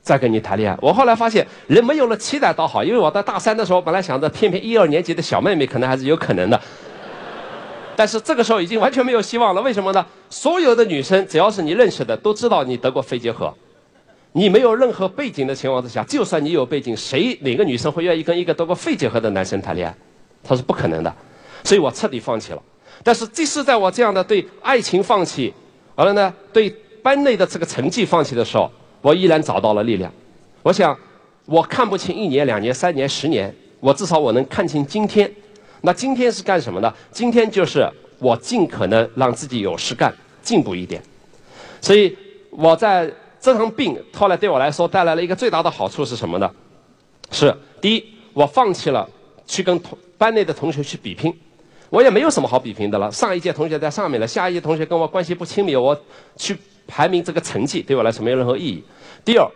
[0.02, 0.76] 再跟你谈恋爱。
[0.82, 6.60] 我后来发现，人没有了期待倒好，因为我在大三的时候，本来想着骗骗一二年级的小妹妹，可能还是有可能的。
[7.94, 9.62] 但是这个时候已经完全没有希望了。
[9.62, 10.04] 为什么呢？
[10.28, 13.54] 所有的女生，只要是你认识的，都知道你得过肺结核。
[14.32, 19.94] 你没有任何背景的情况之下，就算你有背景，谁哪个女生会愿意跟一个得过肺结核的男生谈恋爱？
[20.42, 21.14] 他是不可能的。
[21.62, 22.62] 所以我彻底放弃了。
[23.04, 25.52] 但是即使在我这样的对爱情放弃。
[25.94, 26.70] 完了呢，对
[27.02, 28.70] 班内的这个成绩放弃的时候，
[29.02, 30.10] 我依然找到了力量。
[30.62, 30.96] 我想，
[31.44, 35.30] 我看不清一年、两年、三年、十年，我至少我能看清今天。
[35.82, 36.94] 那今天是干什么呢？
[37.10, 37.86] 今天就是
[38.18, 41.02] 我尽可能让自己有事干，进步一点。
[41.80, 42.16] 所以，
[42.50, 46.48] 我在这场病后来对我来说带来了一个最大的好处是什么呢？
[47.32, 49.08] 是第一，我放弃了
[49.44, 51.36] 去跟同班内的同学去比拼。
[51.90, 53.10] 我也没有什么好比拼的了。
[53.10, 56.00] 上一届同学在上面了，下一届同学跟我关系不亲密，我
[56.36, 58.82] 去排名这个成绩对我来说没有任何意义。
[59.24, 59.48] 第二，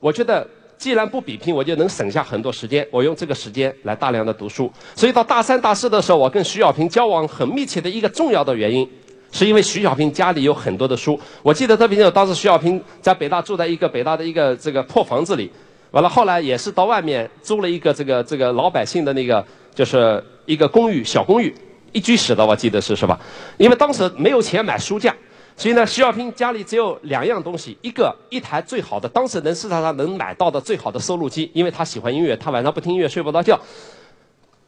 [0.00, 4.70] 我觉得既然不比拼，我就能省下很多时间，我用这个时间来大量的读书。
[4.94, 8.88] 所以到大三、大四的时候，我跟徐小平交往很密切的一个重要的原因，
[9.30, 11.18] 是因为徐小平家里有很多的书。
[11.42, 15.50] 我记得特别清楚，当时徐小平在北大住在一个北大的一个这个破房子里，
[15.92, 21.54] 完了后来也是到外面租了一个这个这个老百姓的那个就是一个公寓小公寓。
[21.92, 23.20] 一居室的，我记得是是吧？
[23.58, 25.14] 因为当时没有钱买书架，
[25.56, 33.60] 所以呢，徐小平家里只有两样东西：一个一台最好的，当时能市场上能买到的最好的收录机，因为他喜欢音乐，他晚上不听音乐睡不着觉。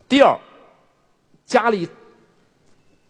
[0.09, 0.39] 第二，
[1.47, 1.89] 家里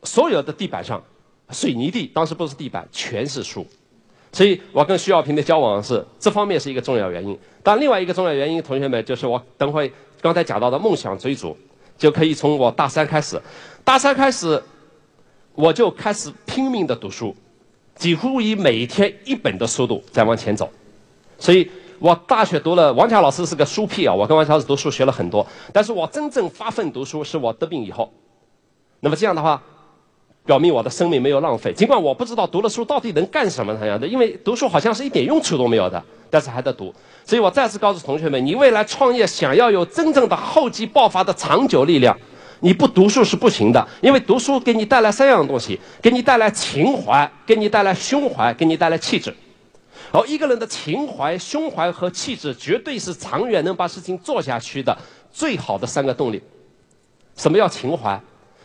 [0.04, 1.02] 所有的地板上，
[1.50, 3.66] 水泥地当时不是地板，全是书。
[4.32, 7.38] 所以我跟徐小平的交往是这方面是一个重要原因。
[7.62, 11.56] 但另外一个重要原因，同学们就是我等会刚才讲到的梦想追逐，
[11.96, 13.40] 就可以从我大三开始。
[13.84, 14.62] 大三开始，
[15.54, 17.34] 我就开始拼命的读书，
[17.96, 20.70] 几乎以每天一本的速度在往前走。
[21.38, 25.46] 所以我大学读了，王强老师是个书屁啊，我跟王强老师读书学了很多。
[25.72, 28.12] 但是我真正发奋读书是我得病以后。
[29.00, 29.62] 那么这样的话。
[30.46, 36.94] 表明我的生命没有浪费，尽管我不知道读了书到底能干什么那样的，因为读书好像是一点用处都没有的，但是还在读。
[37.24, 42.14] 所以我再次告诉同学们，你未来创业想要有真正的厚积爆发的长久力量，
[42.64, 49.34] 你不读书是不行的，因为读书给你带来三样东西：给你带来情怀，给你带来胸怀，给你带来气质。
[50.10, 54.96] 而一个人的情怀、胸怀和气质，绝对是长远能把事情做下去的
[55.30, 56.42] 最好的三个动力。
[57.36, 58.18] 什么叫情怀？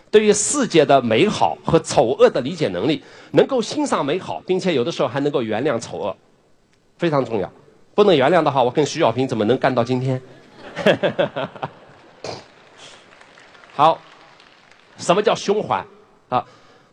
[0.09, 6.15] 对于世界的美好和丑恶的理解能力，能够欣赏美好，并且有的时候还能够原谅丑恶，
[6.97, 7.51] 非常重要。
[7.93, 10.21] 不能原谅的话，我跟徐小平怎么能干到今天？
[13.80, 13.98] 好，
[14.98, 15.82] 什么叫胸怀
[16.28, 16.46] 啊？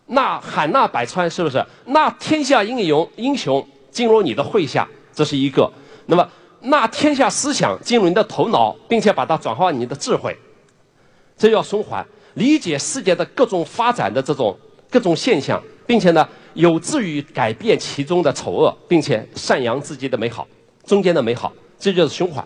[0.06, 1.66] 那海纳百川是不是？
[1.86, 5.68] 那天下英雄英雄进入你的麾下，这是一个。
[6.06, 6.28] 那么，
[6.60, 10.38] 那天下思想进入你的头脑，并且把它转化你的智慧，
[11.36, 12.06] 这叫胸怀。
[12.34, 14.56] 理解世界的各种发展的这种
[14.88, 20.46] 各种现象，并且呢，有志于改变其中的丑恶，并且赞扬自己的美好，
[20.84, 22.44] 中间的美好，这就是胸怀。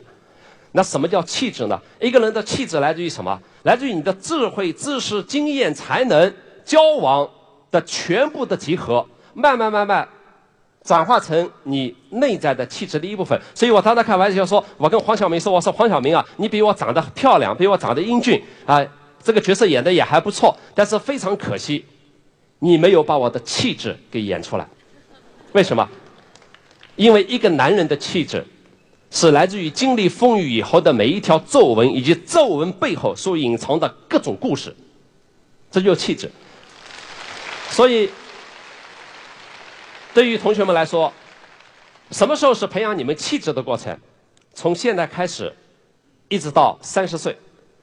[0.73, 1.81] 那什么叫气质呢？
[2.01, 3.41] 一个人的气质来自于什么？
[3.65, 6.33] 来自于你的智慧、知识、经验、才能、
[6.65, 7.29] 交往
[7.71, 9.05] 的全部的集合，
[9.35, 10.09] 慢慢慢慢
[10.83, 13.39] 转化成你内在的气质的一部分。
[13.55, 18.85] 所以我常常开玩笑说，我跟黄晓明说，我说黄晓明啊，你比我长得漂亮，比我长得英俊啊。
[19.23, 21.85] 这个角色演的也还不错，但是非常可惜，
[22.61, 24.67] 你没有把我的气质给演出来。
[25.53, 25.87] 为什么？
[26.97, 28.43] 因为一个男人的气质，
[29.11, 34.75] 是来自于经历风雨以后的每一条皱纹，以及皱纹背后所隐藏的各种故事。
[35.71, 36.31] 这就是气质。
[37.69, 38.11] 所以，
[40.15, 41.13] 对于同学们来说，
[42.11, 43.97] 什么时候是培养你们气质的过程？
[44.53, 45.55] 从现在开始，
[46.29, 47.37] 一直到三十岁。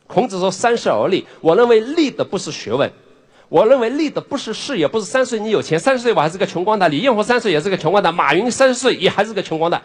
[0.06, 2.92] 孔子说：“三十而立。”我认为立的不是学问，
[3.50, 6.90] 我认为立的不是事业，不是三十岁你有钱，三十岁我还是个穷光蛋。
[6.90, 9.82] 李彦宏三十岁也是个穷光蛋，马云三十岁也还是个穷光蛋，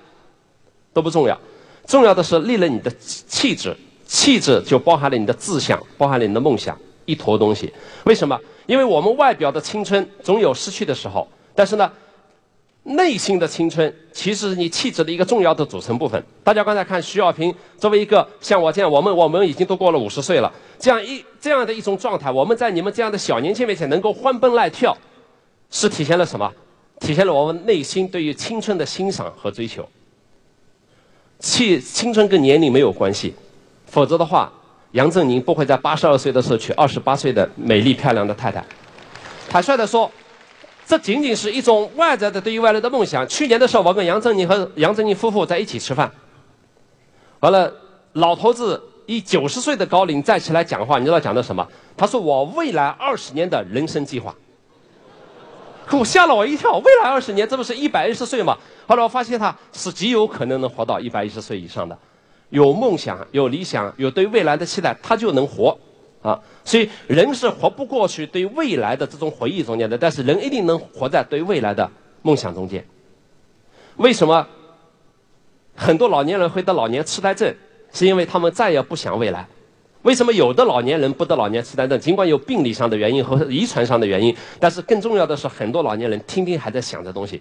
[0.92, 1.38] 都不重要。
[1.86, 3.76] 重要的是立了你的气质，
[4.06, 7.72] 气质就包含了你的志向，包含了你的梦想，一坨东西。
[8.04, 8.38] 为什么？
[8.66, 11.90] 因为我们外表的青春总有失去的时候，但是呢？
[12.84, 16.20] 内心的青春，其实是你气质的一个重要的组成部分。
[16.42, 24.96] 大家刚才看徐小平，作为一个像我这样，我们我们已经都过了五十岁了，这样一这样的一种状态，我们在你们这样的小年轻面前能够欢蹦乱跳，
[25.70, 26.52] 是体现了什么？
[26.98, 29.88] 体现了我们内心对于青春的欣赏和追求。
[31.42, 33.34] 气青春跟年龄没有关系，
[33.84, 34.50] 否则的话，
[34.92, 38.64] 杨振宁不会在八十二岁的时候娶二十八岁的美丽漂亮的太太。
[39.50, 40.10] 坦率的说。
[40.84, 43.26] 这仅仅是一种外在的对于未来的梦想。
[43.26, 46.10] 去年的时候，我跟杨振宁和杨振宁夫妇在一起吃饭，
[47.38, 47.72] 完了，
[48.14, 51.66] 老头子以九十岁的高龄再起来讲话，你知道讲的什么？
[51.96, 54.34] 他说：“我未来二十年的人生计划。”
[55.90, 58.56] 我吓了我一跳，未来二十年，这不是一百一十岁吗？
[58.86, 61.96] 后来我发现他是极有可能能活到一百一十岁以上的，
[62.50, 65.76] 有梦想、有理想、有对未来的期待，他就能活。
[66.22, 71.90] 啊，所以人是活不过去对未来的这种回忆中间的，但是人一定能活在对未来的
[72.22, 72.86] 梦想中间。
[73.96, 74.46] 为什么
[75.74, 77.52] 很多老年人会得老年痴呆症？
[77.92, 79.46] 是因为他们再也不想未来。
[80.02, 81.98] 为什么有的老年人不得老年痴呆症？
[81.98, 87.40] 尽管有病理上的原因和遗传上的原因，但是更重要的是，很多老年人天天还在想着东西。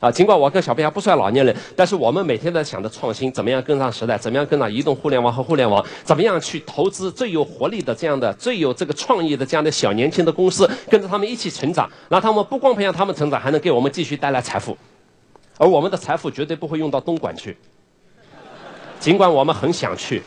[0.00, 14.74] 啊，尽管我跟小平还不算老年人，但是我们每天在想着创新，怎么样跟上时代，怎么样跟上移动互联网和互联网，怎么样去投资最有活力的这样的、最有这个创意的这样的小年轻的公司，跟着他们一起成长，让他们不光培养他们成长，还能给我们继续带来财富，
[15.58, 17.58] 而我们的财富绝对不会用到东莞去，
[18.98, 20.22] 尽管我们很想去，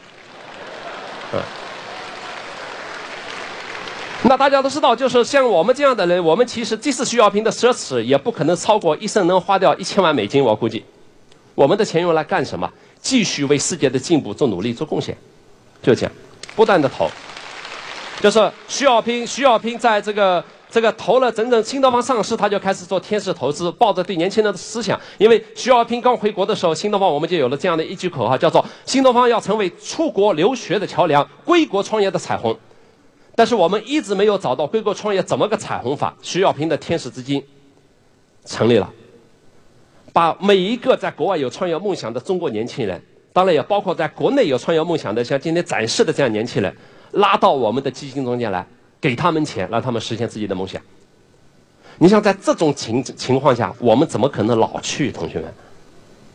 [4.25, 10.41] 那大家都知道，就是像我们这样的人，我们其实即使徐小平的奢侈，也不可能超过一生能花掉一千万美金。
[10.41, 10.83] 我估计，
[11.53, 12.69] 我们的钱用来干什么？
[13.01, 15.15] 继续为世界的进步做努力、做贡献，
[15.81, 16.11] 就这样，
[16.55, 17.09] 不断的投。
[18.21, 24.97] 就是徐小平，徐小平在这个这个投了整整新东方上市，他就开始做天使投资，抱着对年轻人的思想。
[25.17, 32.57] 因为徐小平刚回国的时候，新东方我们就有了这样的一句口号，叫做“新东方要成为出国留学的桥梁，归国创业的彩虹”。
[33.35, 36.15] 但是我们一直没有找到归国创业怎么个彩虹法。
[36.21, 37.43] 徐小平的天使基金
[38.45, 38.91] 成立了，
[40.11, 46.75] 把每一个在国外有创业梦想的中国年轻人，当然也包括在国内有创业梦想的，像今天展示的这样年轻人，
[47.13, 48.65] 拉到我们的基金中间来，
[49.01, 50.81] 给他们钱，让他们实现自己的梦想。
[51.97, 55.51] 你想在这种情情况下，我们怎么可能老去，同学们？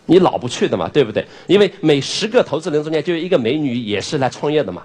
[0.06, 1.24] 你老不去的嘛，对不对？
[1.46, 4.82] 因为每十个投资人中间就有一个美女也是来创业的嘛，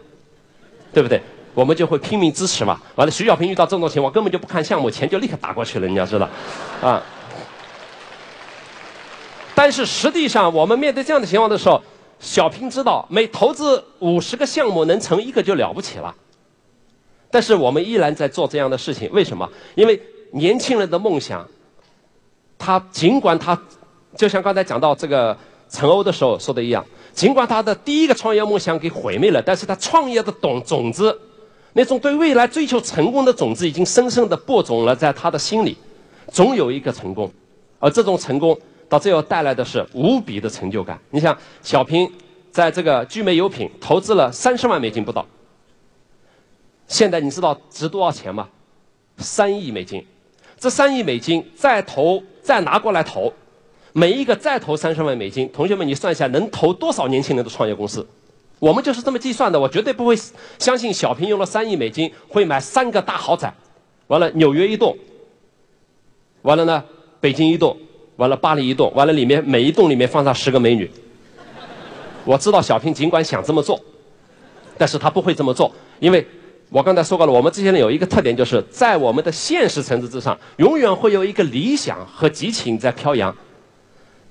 [0.93, 1.21] 对不对？
[1.53, 2.79] 我们就会拼命支持嘛。
[2.95, 6.29] 完了，徐小平遇到这种情况，根本就不看项目，钱就立刻打过去了，你要知道，
[6.81, 7.01] 啊。
[9.55, 11.81] 但是实际上，我们面对这样的情况的时候，
[12.19, 16.13] 小平知道，每投资五十个项目能成一个就了不起了。
[17.29, 19.49] 但是我们依然在做这样的事情，为什么？
[19.75, 20.01] 因为
[20.31, 21.47] 年轻人的梦想，
[22.57, 23.59] 他尽管他。
[24.15, 25.35] 就像刚才讲到这个
[25.67, 31.19] 陈欧的时候说的一样，尽管他的第一个创业梦想给毁灭了，但是他创业的种种子，
[31.73, 35.75] 那种对未来追求成功的种子，已经深深的播种了在他的心里，
[36.31, 37.31] 总有一个成功，
[37.79, 38.57] 而这种成功
[38.87, 40.99] 到最后带来的是无比的成就感。
[41.09, 42.09] 你想，小平
[42.51, 45.25] 在这个聚美优品投资了三十万美金不到，
[46.87, 48.47] 现在你知道值多少钱吗？
[49.17, 50.05] 三亿美金，
[50.59, 53.33] 这三亿美金再投再拿过来投。
[53.95, 58.05] 每一个再投三十万美金，同学们，你算一下能投多少年轻人的创业公司？
[58.63, 59.59] 我们就是这么计算的。
[59.59, 60.17] 我绝对不会
[60.57, 63.53] 相信小平用了三亿美金会买三个大豪宅，
[64.07, 64.95] 完了纽约一栋，
[66.43, 66.81] 完了呢
[67.19, 67.75] 北京一栋，
[68.15, 70.89] 完了巴黎一栋，完了里面每一栋里面放上十个美女。
[72.23, 73.77] 我知道小平尽管想这么做，
[74.77, 76.25] 但是他不会这么做，因为
[76.69, 83.35] 我刚才说过了，我们这些人有一个特点，就是在我们的现实层次之上，永远会有一个理想和激情在飘扬。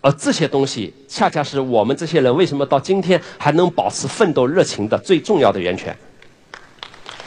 [0.02, 5.96] 而这些东西，恰恰是我们这些人为什么到今天还能保持奋斗热情的最重要的源泉，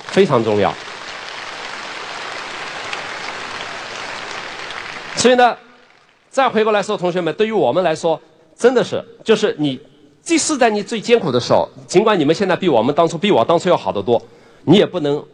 [0.07, 0.73] 非常重要。
[5.15, 5.57] 所以呢，
[6.29, 8.21] 再回过来说，同学们，对于我们来说，
[8.57, 9.79] 真的是，就是你，
[10.21, 14.21] 即使在你最艰苦的时候，尽管你们现在比我们当初比我当初要好得多，
[14.65, 15.25] 你也不能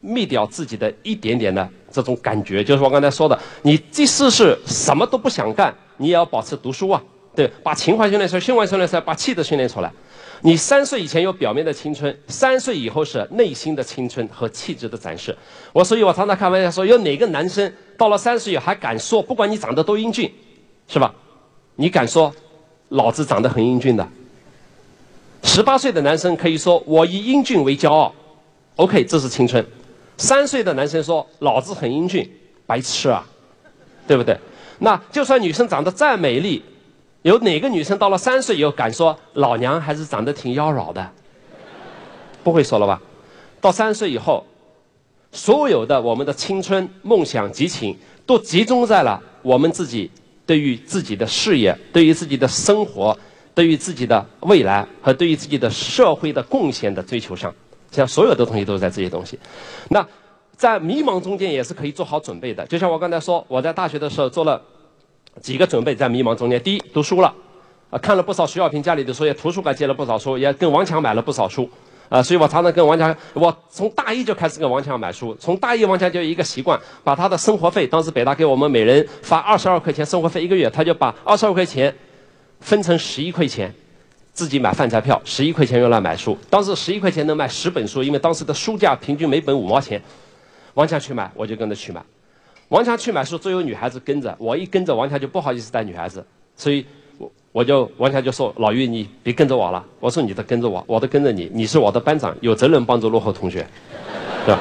[0.00, 2.62] 灭掉自己的一点点的这种感觉。
[2.62, 5.74] 就是我刚才说的，你即使是什么都不想干。
[6.02, 7.00] 你也要保持读书啊，
[7.32, 9.90] 对，把情怀训练出来，胸怀训练出来，把气质训练出来。
[10.40, 15.36] 你三岁以前有表面的青春，三岁以后是内心的青春和气质的展示。
[15.72, 20.28] 我所以，我常常开玩笑说，有哪个男生到了三十岁还敢说，不管你长得多英俊，
[20.88, 21.14] 是吧？
[21.76, 22.34] 你敢说，
[22.88, 24.06] 老子长得很英俊的？
[25.44, 28.12] 十八岁的男生可以说，我以英俊为骄傲。
[28.74, 29.64] OK，这是青春。
[30.16, 32.28] 三岁的男生说，老子很英俊，
[32.66, 33.24] 白痴啊，
[34.08, 34.36] 对不对？
[34.84, 36.60] 那就算女生长得再美丽，
[37.22, 41.08] 有哪个女生到了三岁以后敢说老娘还是长得挺妖娆的？
[42.42, 43.00] 不会说了吧？
[43.60, 44.44] 到三十岁以后，
[45.30, 50.10] 所有的我们的青春、梦想、激情，都集中在了我们自己
[50.44, 53.16] 对于自己的事业、对于自己的生活、
[53.54, 57.54] 对于自己的未来和对于自己的社会的贡献的追求上。
[57.92, 59.38] 像所有的东西都是在这些东西。
[59.90, 60.04] 那
[60.56, 62.66] 在迷茫中间也是可以做好准备的。
[62.66, 64.60] 就像我刚才说，我在大学的时候做了。
[65.40, 67.34] 几个准备在迷茫中间，第一读书了，
[67.90, 71.68] 啊看了不少徐小平家里的书，也图书馆借了不少书，也跟王强买了不少书，
[72.08, 81.92] 啊所以我常常跟王强，我从大一就开始跟王强买书，从大一王强就有一个习惯，把他的生活费，当时北大给我们每人发二十二块钱生活费一个月，他就把二十二块钱
[82.60, 83.74] 分成十一块钱，
[84.32, 90.00] 自己买饭菜票，十一块钱用来买书，当时十一块钱能买十本书，因为当时的书价平均每本五毛钱，
[90.74, 92.02] 王强去买，我就跟着去买。
[92.72, 94.34] 王强去买书，只有女孩子跟着。
[94.38, 96.24] 我一跟着王强就不好意思带女孩子，
[96.56, 96.86] 所以，
[97.18, 103.66] 我我就王强就说：“老于，你别跟着我了。”我说：“你都跟着我，我都跟着你，你是我的班长，有责任帮助落后同学，
[104.46, 104.60] 对吧？”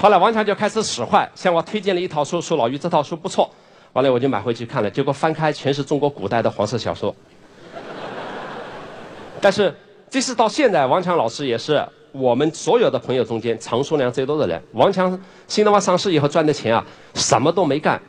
[0.00, 3.50] 后来王强就开始使坏，向我推荐了一套书，说：“老于这套书不错。”
[3.92, 7.14] 完了我就买回去看了，结果翻开全是中国古代的黄色小说。
[9.42, 9.74] 但是，
[10.08, 11.86] 即使到现在，王强老师也是。
[12.12, 16.84] 我们所有的朋友中间，藏书量最多的人，王强新东方上市以后赚的钱啊，
[17.14, 18.00] 什么都没干，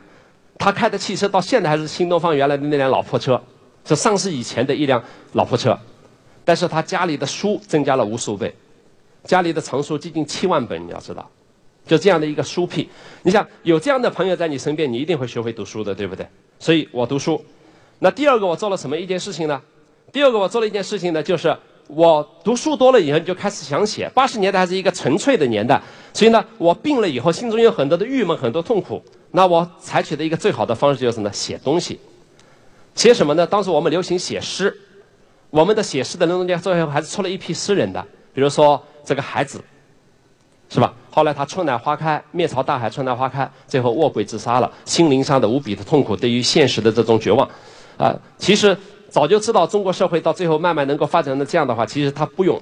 [0.58, 3.40] 他开的汽车到现在还是新东方原来的那辆老破车，
[3.84, 5.78] 是上市以前的一辆老破车，
[6.44, 8.54] 但是他家里的书增加了无数倍，
[9.24, 11.28] 家里的藏书接近七万本，你要知道，
[11.86, 12.88] 就这样的一个书癖，
[13.22, 16.26] 你想有这样的朋友在你身边，你一定会学会读书的，对不对？
[16.58, 17.44] 所以我读书。
[18.00, 19.62] 那第二个我做了什么一件事情呢？
[20.12, 21.56] 第二个我做了一件事情呢，就是。
[21.88, 24.10] 我读书多了以后就开始想写。
[24.14, 25.80] 八十年代还是一个纯粹的年代，
[26.12, 29.02] 所以呢，我病了以后心中有很多的郁闷，很多痛苦。
[29.32, 31.32] 那我采取的一个最好的方式就是什么？
[31.32, 31.98] 写东西。
[32.94, 33.46] 写什么呢？
[33.46, 34.76] 当时我们流行写诗，
[35.48, 38.04] 我们的写诗的人中间最后还是出了一批诗人的，
[38.34, 39.62] 比如说这个海子，
[40.68, 40.92] 是吧？
[41.10, 47.48] 后来他春暖花开，面朝大海，春暖花开，最后卧轨自杀了，心灵上的无比的痛苦，对于现实的这种绝望，
[47.96, 48.76] 啊，其实
[49.12, 52.58] 早就知道中国社会到最后慢慢能够发展的这样的话，其实他不用，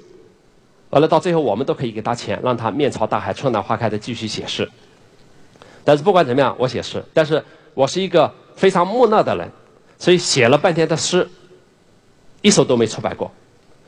[0.91, 4.69] 完了到最后我们都可以给他钱，让他面朝大海，春暖花开的继续写诗。
[5.85, 7.41] 但是不管怎么样，我写诗，但是
[7.73, 9.49] 我是一个非常木讷的人，
[9.97, 11.25] 所以写了半天的诗，
[12.43, 13.31] 一首都没出版过，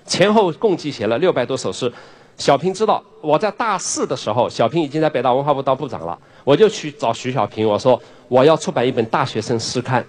[0.06, 1.92] 前后共计写了六百多首诗。
[2.38, 10.04] 小平知道我在大四的时候，小平已经在北大文化部当部长了，我就去找徐小平，我说我要出版一本大学生诗刊，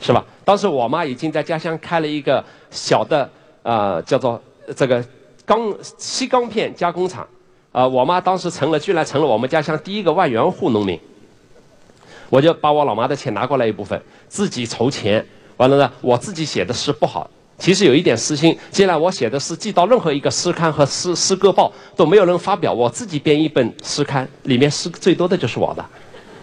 [0.00, 0.24] 是吧？
[0.44, 3.28] 当时我妈已经在家乡开了一个小的
[3.62, 4.40] 呃叫做
[4.76, 5.04] 这个
[5.44, 7.26] 钢锡钢片加工厂，
[7.72, 10.98] 啊，我妈当时成了居然成了我们家乡第一个万元户农民，
[12.30, 15.26] 我就把我老妈的钱拿过来一部分，自己筹钱，
[15.56, 17.28] 完了呢，我自己写的诗不好。
[17.58, 25.84] 其实有一点私心，既然我写的诗寄到任何一个诗刊和诗诗歌报都没有人发表，我自己编一本诗刊，里面诗最多的就是我的，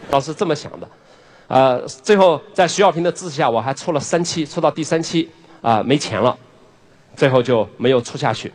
[0.10, 0.86] 当时这么想的，
[1.48, 5.30] 呃，最后在徐小平的支持下，我还出了三期，出到第三期
[5.62, 6.38] 啊没钱了，
[7.16, 8.52] 最后就没有出下去。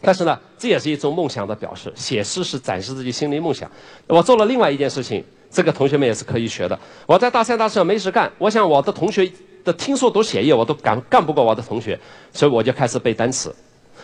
[0.00, 3.70] 但是呢，这也是一种梦想的表示，写诗是展示自己心灵梦想。
[4.06, 6.78] 我做了另外一件事情，这个同学们也是可以学的。
[7.06, 9.30] 我在大三、大四没事干，我想我的同学。
[9.64, 11.98] 的听说读写业我都干干不过我的同学，
[12.34, 13.48] 所以我就开始背单词。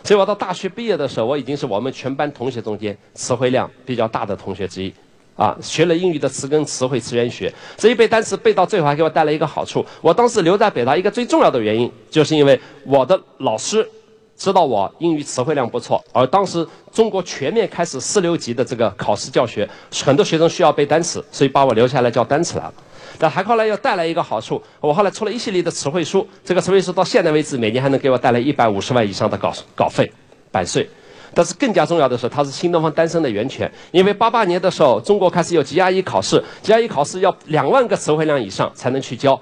[0.03, 4.91] 所以我到大学毕业的时候，我已经是我们全班同学中间词汇量比较大的同学之一。
[5.41, 9.83] 啊，学了英语的词根、词汇、词源学，这一背单词背到最后还给我带来一个好处。
[10.03, 13.89] 我当时留在北大一个最重要的原因，就是因为我的老师
[14.37, 19.67] 知道我英语词汇量不错，而当时中国全面开始四六级的这个考试教学，
[20.05, 22.75] 很多学生需要背单词，所以把我留下来教单词来了。
[23.19, 30.13] 但还后来又带来一个好处，我后来出了一系列的词汇书，这个词汇书到现在为止每年还能给我带来一百五十万以上的稿稿费、
[30.53, 30.87] 版税。
[31.35, 33.71] 但是更加重要的是，它是新东方诞生的源泉。
[33.93, 39.41] 因为八八年的时候，中国开始有 GRE 考试，GRE 考试要两万个词汇量以上才能去教，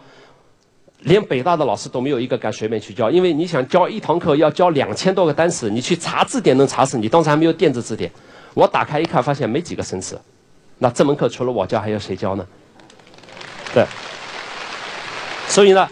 [1.00, 7.08] 连北大的老师都没有一个敢随便去教，因为你想教一堂课要教两千多个单词，你去查字典能查死你。
[7.08, 8.10] 当时还没有电子字典，
[8.54, 10.20] 我打开一看，发现没几个生词。
[10.78, 12.46] 那这门课除了我教，还有谁教呢？
[13.74, 13.84] 对，
[15.46, 15.88] 所以呢，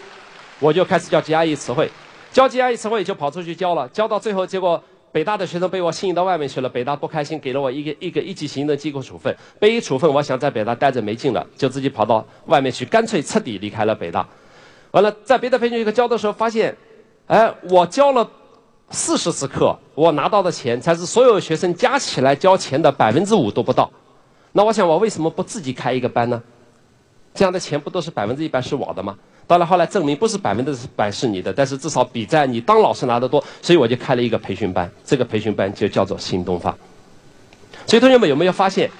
[0.59, 1.91] 我就开始教 GRE 词汇，
[2.31, 4.83] 教 GRE 词汇就跑出去教了，教到最后，结果
[5.17, 14.23] 北大的学生被我吸引到外面去了，北大不开心，给了我一个一个一级行政机构处分，被一处分，我想在北大待着没劲了，就自己跑到外面去，干脆彻底离开了北大。
[14.91, 16.77] 完了，在别的培训机构教的时候，发现，
[17.25, 18.29] 哎，我教了
[18.91, 23.89] 四十次课，我拿到的钱才是所有学生加起来交钱的百分之五都不到。
[24.51, 26.39] 那我想，我为什么不自己开一个班呢？
[27.33, 29.17] 这样的钱不都是百分之一百是我的吗？
[29.47, 36.77] 当然后来证明不是百分之百是你的，但是至少比在你当老师拿得多，所以我就开了一个培训班，这个培训班就叫做新东方。
[37.85, 38.91] 所以同学们有没有发现，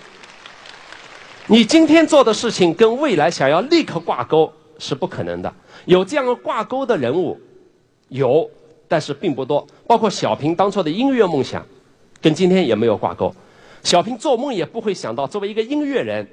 [1.48, 5.54] 你今天做的事情跟未来想要立刻挂钩是不可能的？
[5.84, 7.38] 有这样挂钩的人物
[8.08, 8.50] 有，
[8.88, 9.68] 但是并不多。
[9.86, 11.66] 包括小平当初的音乐梦想，
[12.22, 13.36] 跟今天也没有挂钩。
[13.84, 16.26] 小平做梦也不会想到，作为一个音乐人。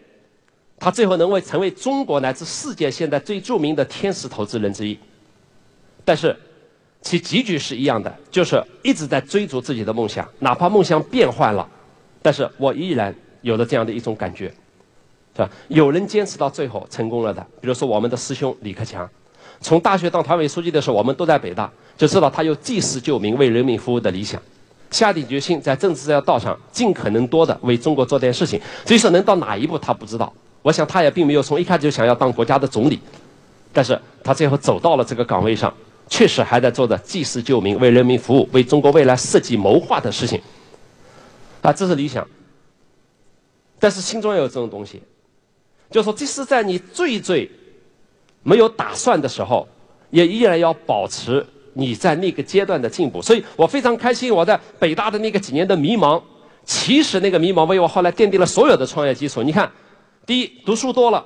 [0.78, 4.98] 他最后能为成为中国乃至世界现在最著名的天使投资人之一，
[6.04, 6.36] 但是
[7.00, 11.66] 其结局是一样的，就是一直在追逐自己的梦想，哪怕梦想变换了，
[12.20, 14.48] 但是我依然有了这样的一种感觉，
[15.34, 15.50] 是吧？
[15.68, 19.08] 有人坚持到最后成功了的，比如说我们的师兄李克强，
[19.60, 24.40] 从大学当团委书记的时候，我们都在北大，就知道他有济世救民、为人民服务的理想，
[24.90, 28.60] 下定决心在政治这条道上尽可能多的为中国做点事情。
[28.84, 30.32] 至于说能到哪一步，他不知道。
[30.64, 32.98] 我想他也并没有从一开始就想要当国家的总理，
[33.70, 35.70] 但是他最后走到了这个岗位上，
[36.08, 40.40] 确实还在做着济世救民、为人民服务、为中国未来设计谋划的事情。
[41.60, 42.26] 啊，这是理想。
[43.78, 45.02] 但是心中也有这种东西，
[45.90, 47.50] 就是说，即使在你最最
[48.42, 49.68] 没有打算的时候，
[50.08, 53.20] 也依然要保持你在那个阶段的进步。
[53.20, 56.22] 所以我非常开心，我在北大的那个几年的迷茫，
[56.64, 59.42] 其实那个迷茫为我后来奠定了所有的创业基础。
[59.42, 59.70] 你看。
[60.26, 61.24] 第一，读书多了，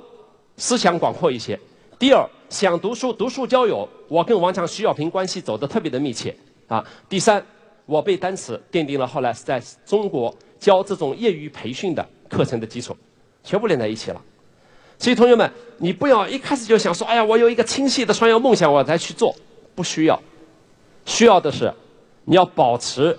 [0.57, 1.57] 思想广阔一些；
[1.99, 6.34] 第二，想读书，读书交友，我跟王强、徐小平关系走得特别的密切
[6.66, 7.44] 啊；第三，
[7.86, 12.96] 我背单词，奠定了后来是在中国教这种业余培训的课程的基础，
[13.44, 14.20] 全部连在一起了。
[14.99, 19.34] 所以，同学们，你不要一开始就想说：“哎呀，我有一个清晰的创业梦想，我才去做。”
[19.76, 20.20] 不需要，
[21.05, 21.72] 需要的是
[22.24, 23.16] 你要保持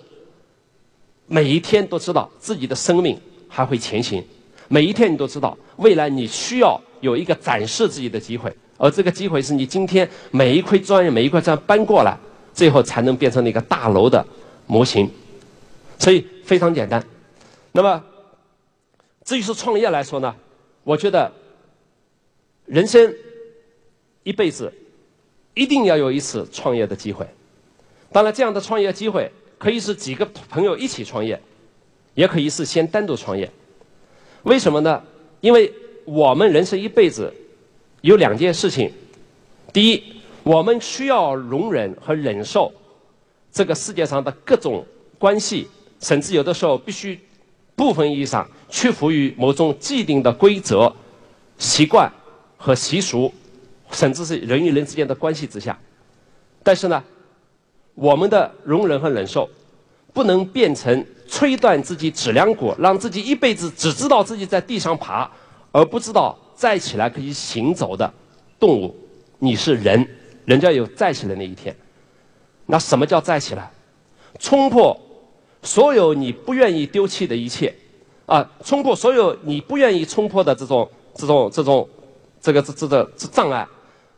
[1.25, 3.17] 每一天都知道自己的生命
[3.47, 4.21] 还会前行。
[4.69, 12.17] 每一天你都知道，未来你需要有一个展示自己的机会，而这个机会是你今天每一块砖、每一块砖搬过来，
[12.53, 14.25] 最后才能变成那个大楼的
[14.67, 15.09] 模型。
[15.97, 17.03] 所以非常简单，
[17.73, 18.01] 那么，
[19.25, 20.33] 至于是创业来说呢，
[20.83, 21.29] 我觉得
[22.65, 23.13] 人生
[24.23, 24.71] 一辈子
[25.55, 27.27] 一定要有一次创业的机会。
[28.13, 31.41] 当然，这样的创业机会可以是几个朋友一起创业，
[32.13, 33.51] 也可以是先单独创业。
[34.43, 35.01] 为什么呢？
[35.41, 35.71] 因为
[36.05, 37.33] 我们人生一辈子
[38.01, 38.91] 有两件事情：
[39.71, 40.03] 第一，
[40.43, 42.71] 我们需要容忍和忍受
[43.51, 44.85] 这个世界上的各种
[45.17, 45.67] 关系，
[45.99, 47.19] 甚至有的时候必须
[47.75, 50.93] 部分意义上屈服于某种既定的规则、
[51.57, 52.11] 习惯
[52.57, 53.33] 和习俗，
[53.91, 55.77] 甚至是人与人之间的关系之下。
[56.63, 57.03] 但是呢？
[57.95, 59.49] 我们的容忍和忍受，
[60.13, 65.29] 不能变成吹断自己脊梁骨，让自己一辈子只知道自己在地上爬，
[65.71, 68.11] 而不知道站起来可以行走的
[68.59, 68.95] 动物。
[69.37, 70.05] 你是人，
[70.45, 71.75] 人家有站起来那一天。
[72.65, 73.71] 那什么叫站起来？
[74.37, 74.99] 冲破
[75.61, 77.73] 所有你不愿意丢弃的一切，
[78.25, 81.87] 啊，冲破所有你不愿意冲破的这种、这种、这种，
[82.41, 83.67] 这个、这、这、这障碍，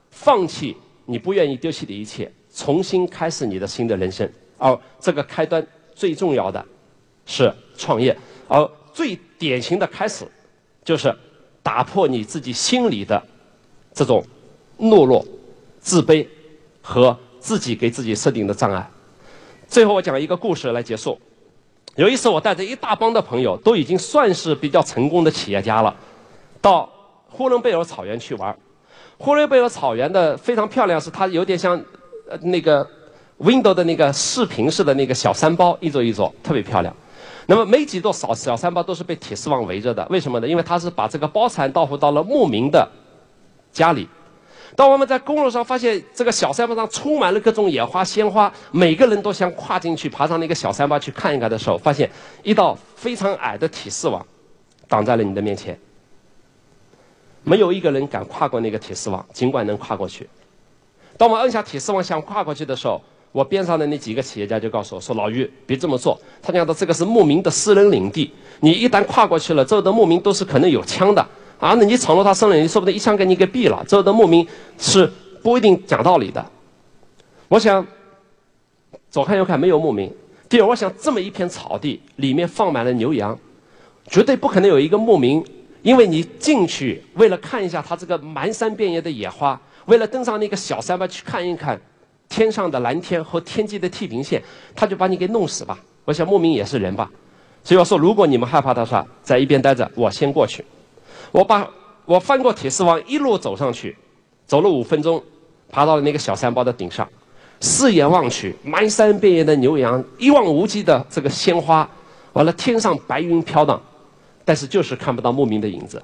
[0.09, 2.31] 放弃你不愿意丢弃的一切。
[2.53, 6.63] 重新开始你的新的人生，而这个开端最重要的
[7.31, 8.15] 是创业，
[8.49, 10.27] 而最典型的开始
[10.83, 11.15] 就是
[11.63, 13.23] 打破你自己心里的
[13.93, 14.21] 这种
[14.77, 15.25] 懦弱、
[15.79, 16.27] 自卑
[16.81, 18.85] 和自己给自己设定的障碍。
[19.65, 21.17] 最后，我讲一个故事来结束。
[21.95, 25.95] 有一次，我带着一大帮的朋友，都已经算是比较成功的企业家了，
[26.59, 26.89] 到
[27.29, 28.53] 呼伦贝尔草原去玩。
[29.17, 31.81] 呼伦贝尔草原的非常漂亮，是它有点像。
[32.43, 32.87] 那个
[33.39, 36.95] window 的那个视频似的那个小山包，一座一座，特别漂亮。
[37.47, 40.47] 那么没几座小小山包都是被铁丝网围着的，为什么呢？
[40.47, 42.89] 因为他是把这个包产到户到了牧民的
[43.71, 44.07] 家里。
[44.73, 52.09] 当我们在公路上发现这个小山包上充满了各种野花鲜花，每个人都想跨进去爬上那个小山包去看一看的时候，发现
[52.41, 54.25] 一道非常矮的铁丝网
[54.87, 55.77] 挡在了你的面前，
[57.43, 60.29] 没有一个人敢跨过那个铁丝网，尽管能跨过去。
[61.17, 63.01] 当我摁下铁丝网想跨过去的时候，
[63.31, 66.19] 我边上的那几个企业家就告诉我说：“老于，别这么做。
[66.41, 68.29] 他讲的这个是牧民的私人领地，
[68.59, 71.21] 你一旦跨过去了，这的牧民都是可能有枪的
[71.59, 71.73] 啊！
[71.75, 73.83] 那你闯入他森林，说不定一枪给你给毙了。
[73.87, 74.45] 这的牧民
[74.77, 75.09] 是
[75.41, 76.45] 不一定讲道理的。
[77.47, 77.85] 我想
[79.09, 80.13] 左看右看没有牧民。
[80.49, 83.37] 第二，我想这么一片草地里面放满了牛羊，
[84.07, 85.41] 绝对不可能有一个牧民，
[85.81, 91.79] 因为你进去为了看一下他这个漫山遍野的野花。”为了登上那个小山吧，去看一看
[92.31, 94.41] 天上的蓝天和天际的地平线，
[94.73, 95.77] 他就把你给弄死吧。
[96.05, 97.11] 我想牧民也是人吧，
[97.61, 100.63] 所以我说，如果你们害怕的话，在一边待着，我先过去。
[101.33, 101.69] 我把
[102.05, 103.95] 我翻过铁丝网，一路走上去，
[104.47, 105.21] 走了五分钟，
[105.69, 107.07] 爬到了那个小山包的顶上，
[107.59, 111.87] 四眼望去，漫山遍野的牛羊，一望无际的这个鲜花，
[112.31, 113.79] 完了天上白云飘荡，
[114.45, 116.01] 但是就是看不到牧民的影子。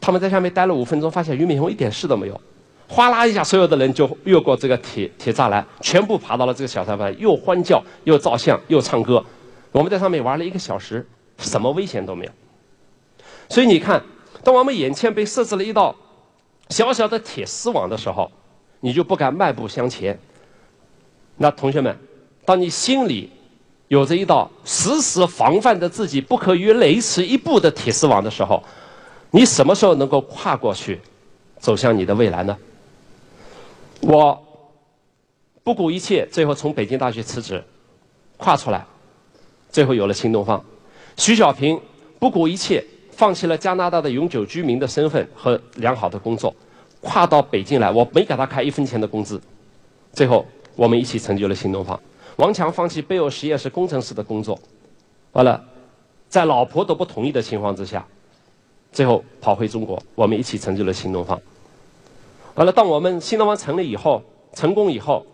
[0.00, 2.40] 他们在下面待了五分钟，发现俞敏洪一点事都没有，
[2.92, 9.24] 哗啦一下，所有的人就越过这个铁铁栅栏，全部爬到了这个小山峰，又欢叫，又照相，又唱歌。
[9.70, 11.06] 我们在上面玩了一个小时，
[11.38, 12.32] 什么危险都没有。
[13.48, 14.02] 所以你看，
[14.42, 15.94] 当我们眼前被设置了一道
[16.70, 18.28] 小小的铁丝网的时候，
[18.80, 20.18] 你就不敢迈步向前。
[21.36, 21.96] 那同学们，
[22.44, 23.30] 当你心里
[23.86, 28.60] 有着一道时时防范着自己不可与雷池一步的铁丝网的时候，
[29.30, 31.00] 你什么时候能够跨过去，
[31.60, 32.58] 走向你的未来呢？
[34.00, 34.42] 我
[35.62, 37.62] 不顾一切，最后从北京大学辞职，
[38.36, 38.84] 跨出来，
[39.70, 40.62] 最后有了新东方。
[41.16, 41.80] 徐小平
[42.18, 46.54] 不顾一切，放弃了加拿大的永久居民的身份和良好的工作，
[47.00, 49.40] 跨到北京来，我没给他开一分钱的工资，
[50.12, 50.46] 最后
[50.76, 52.00] 我们一起成就了新东方。
[52.36, 54.58] 王强放弃贝尔实验室工程师的工作，
[55.32, 55.62] 完了，
[56.28, 58.06] 在老婆都不同意的情况之下。
[58.92, 61.40] 最后跑回中国，我们一起成就了新东方。
[62.54, 64.22] 完了，当我们新东方成立以后，
[64.54, 65.24] 成功以后，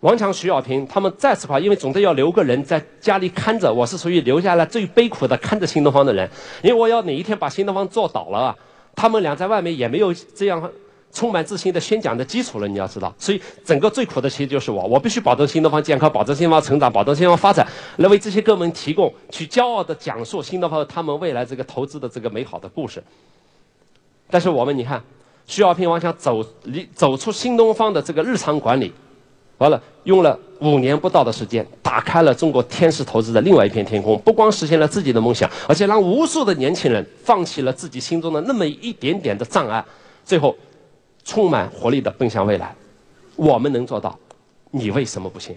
[0.00, 3.72] 王强、徐小平他们再次跑，因为总得要留个人在家里看着。
[3.72, 6.28] 我是属于留下来最悲苦的看着新东方的人，
[6.62, 8.56] 因为我要哪一天把新东方做倒了，
[8.94, 10.70] 他们俩在外面也没有这样。
[11.10, 23.02] 充满自信的宣讲的基础了，你要知道，所以整个最苦的其实就是我，我必须保证新东方健康，保证新东方成长，保证新东方发展，来为这些哥们提供去骄傲的讲述新东方他们未来这个投资的这个美好的故事。
[24.28, 25.02] 但是我们你看，
[25.48, 28.92] 徐小平王强走离走出新东方的这个日常管理，
[29.56, 39.84] 完了用了五年不到的时间，打开了中国天使投资的另外一片天空，不光实现了自己的梦想，而且让无数的年轻人放弃了自己心中的那么一点点的障碍，
[40.24, 40.54] 最后。
[41.24, 42.74] 充满活力的奔向未来，
[43.36, 44.18] 我们能做到，
[44.70, 45.54] 你为什么不行？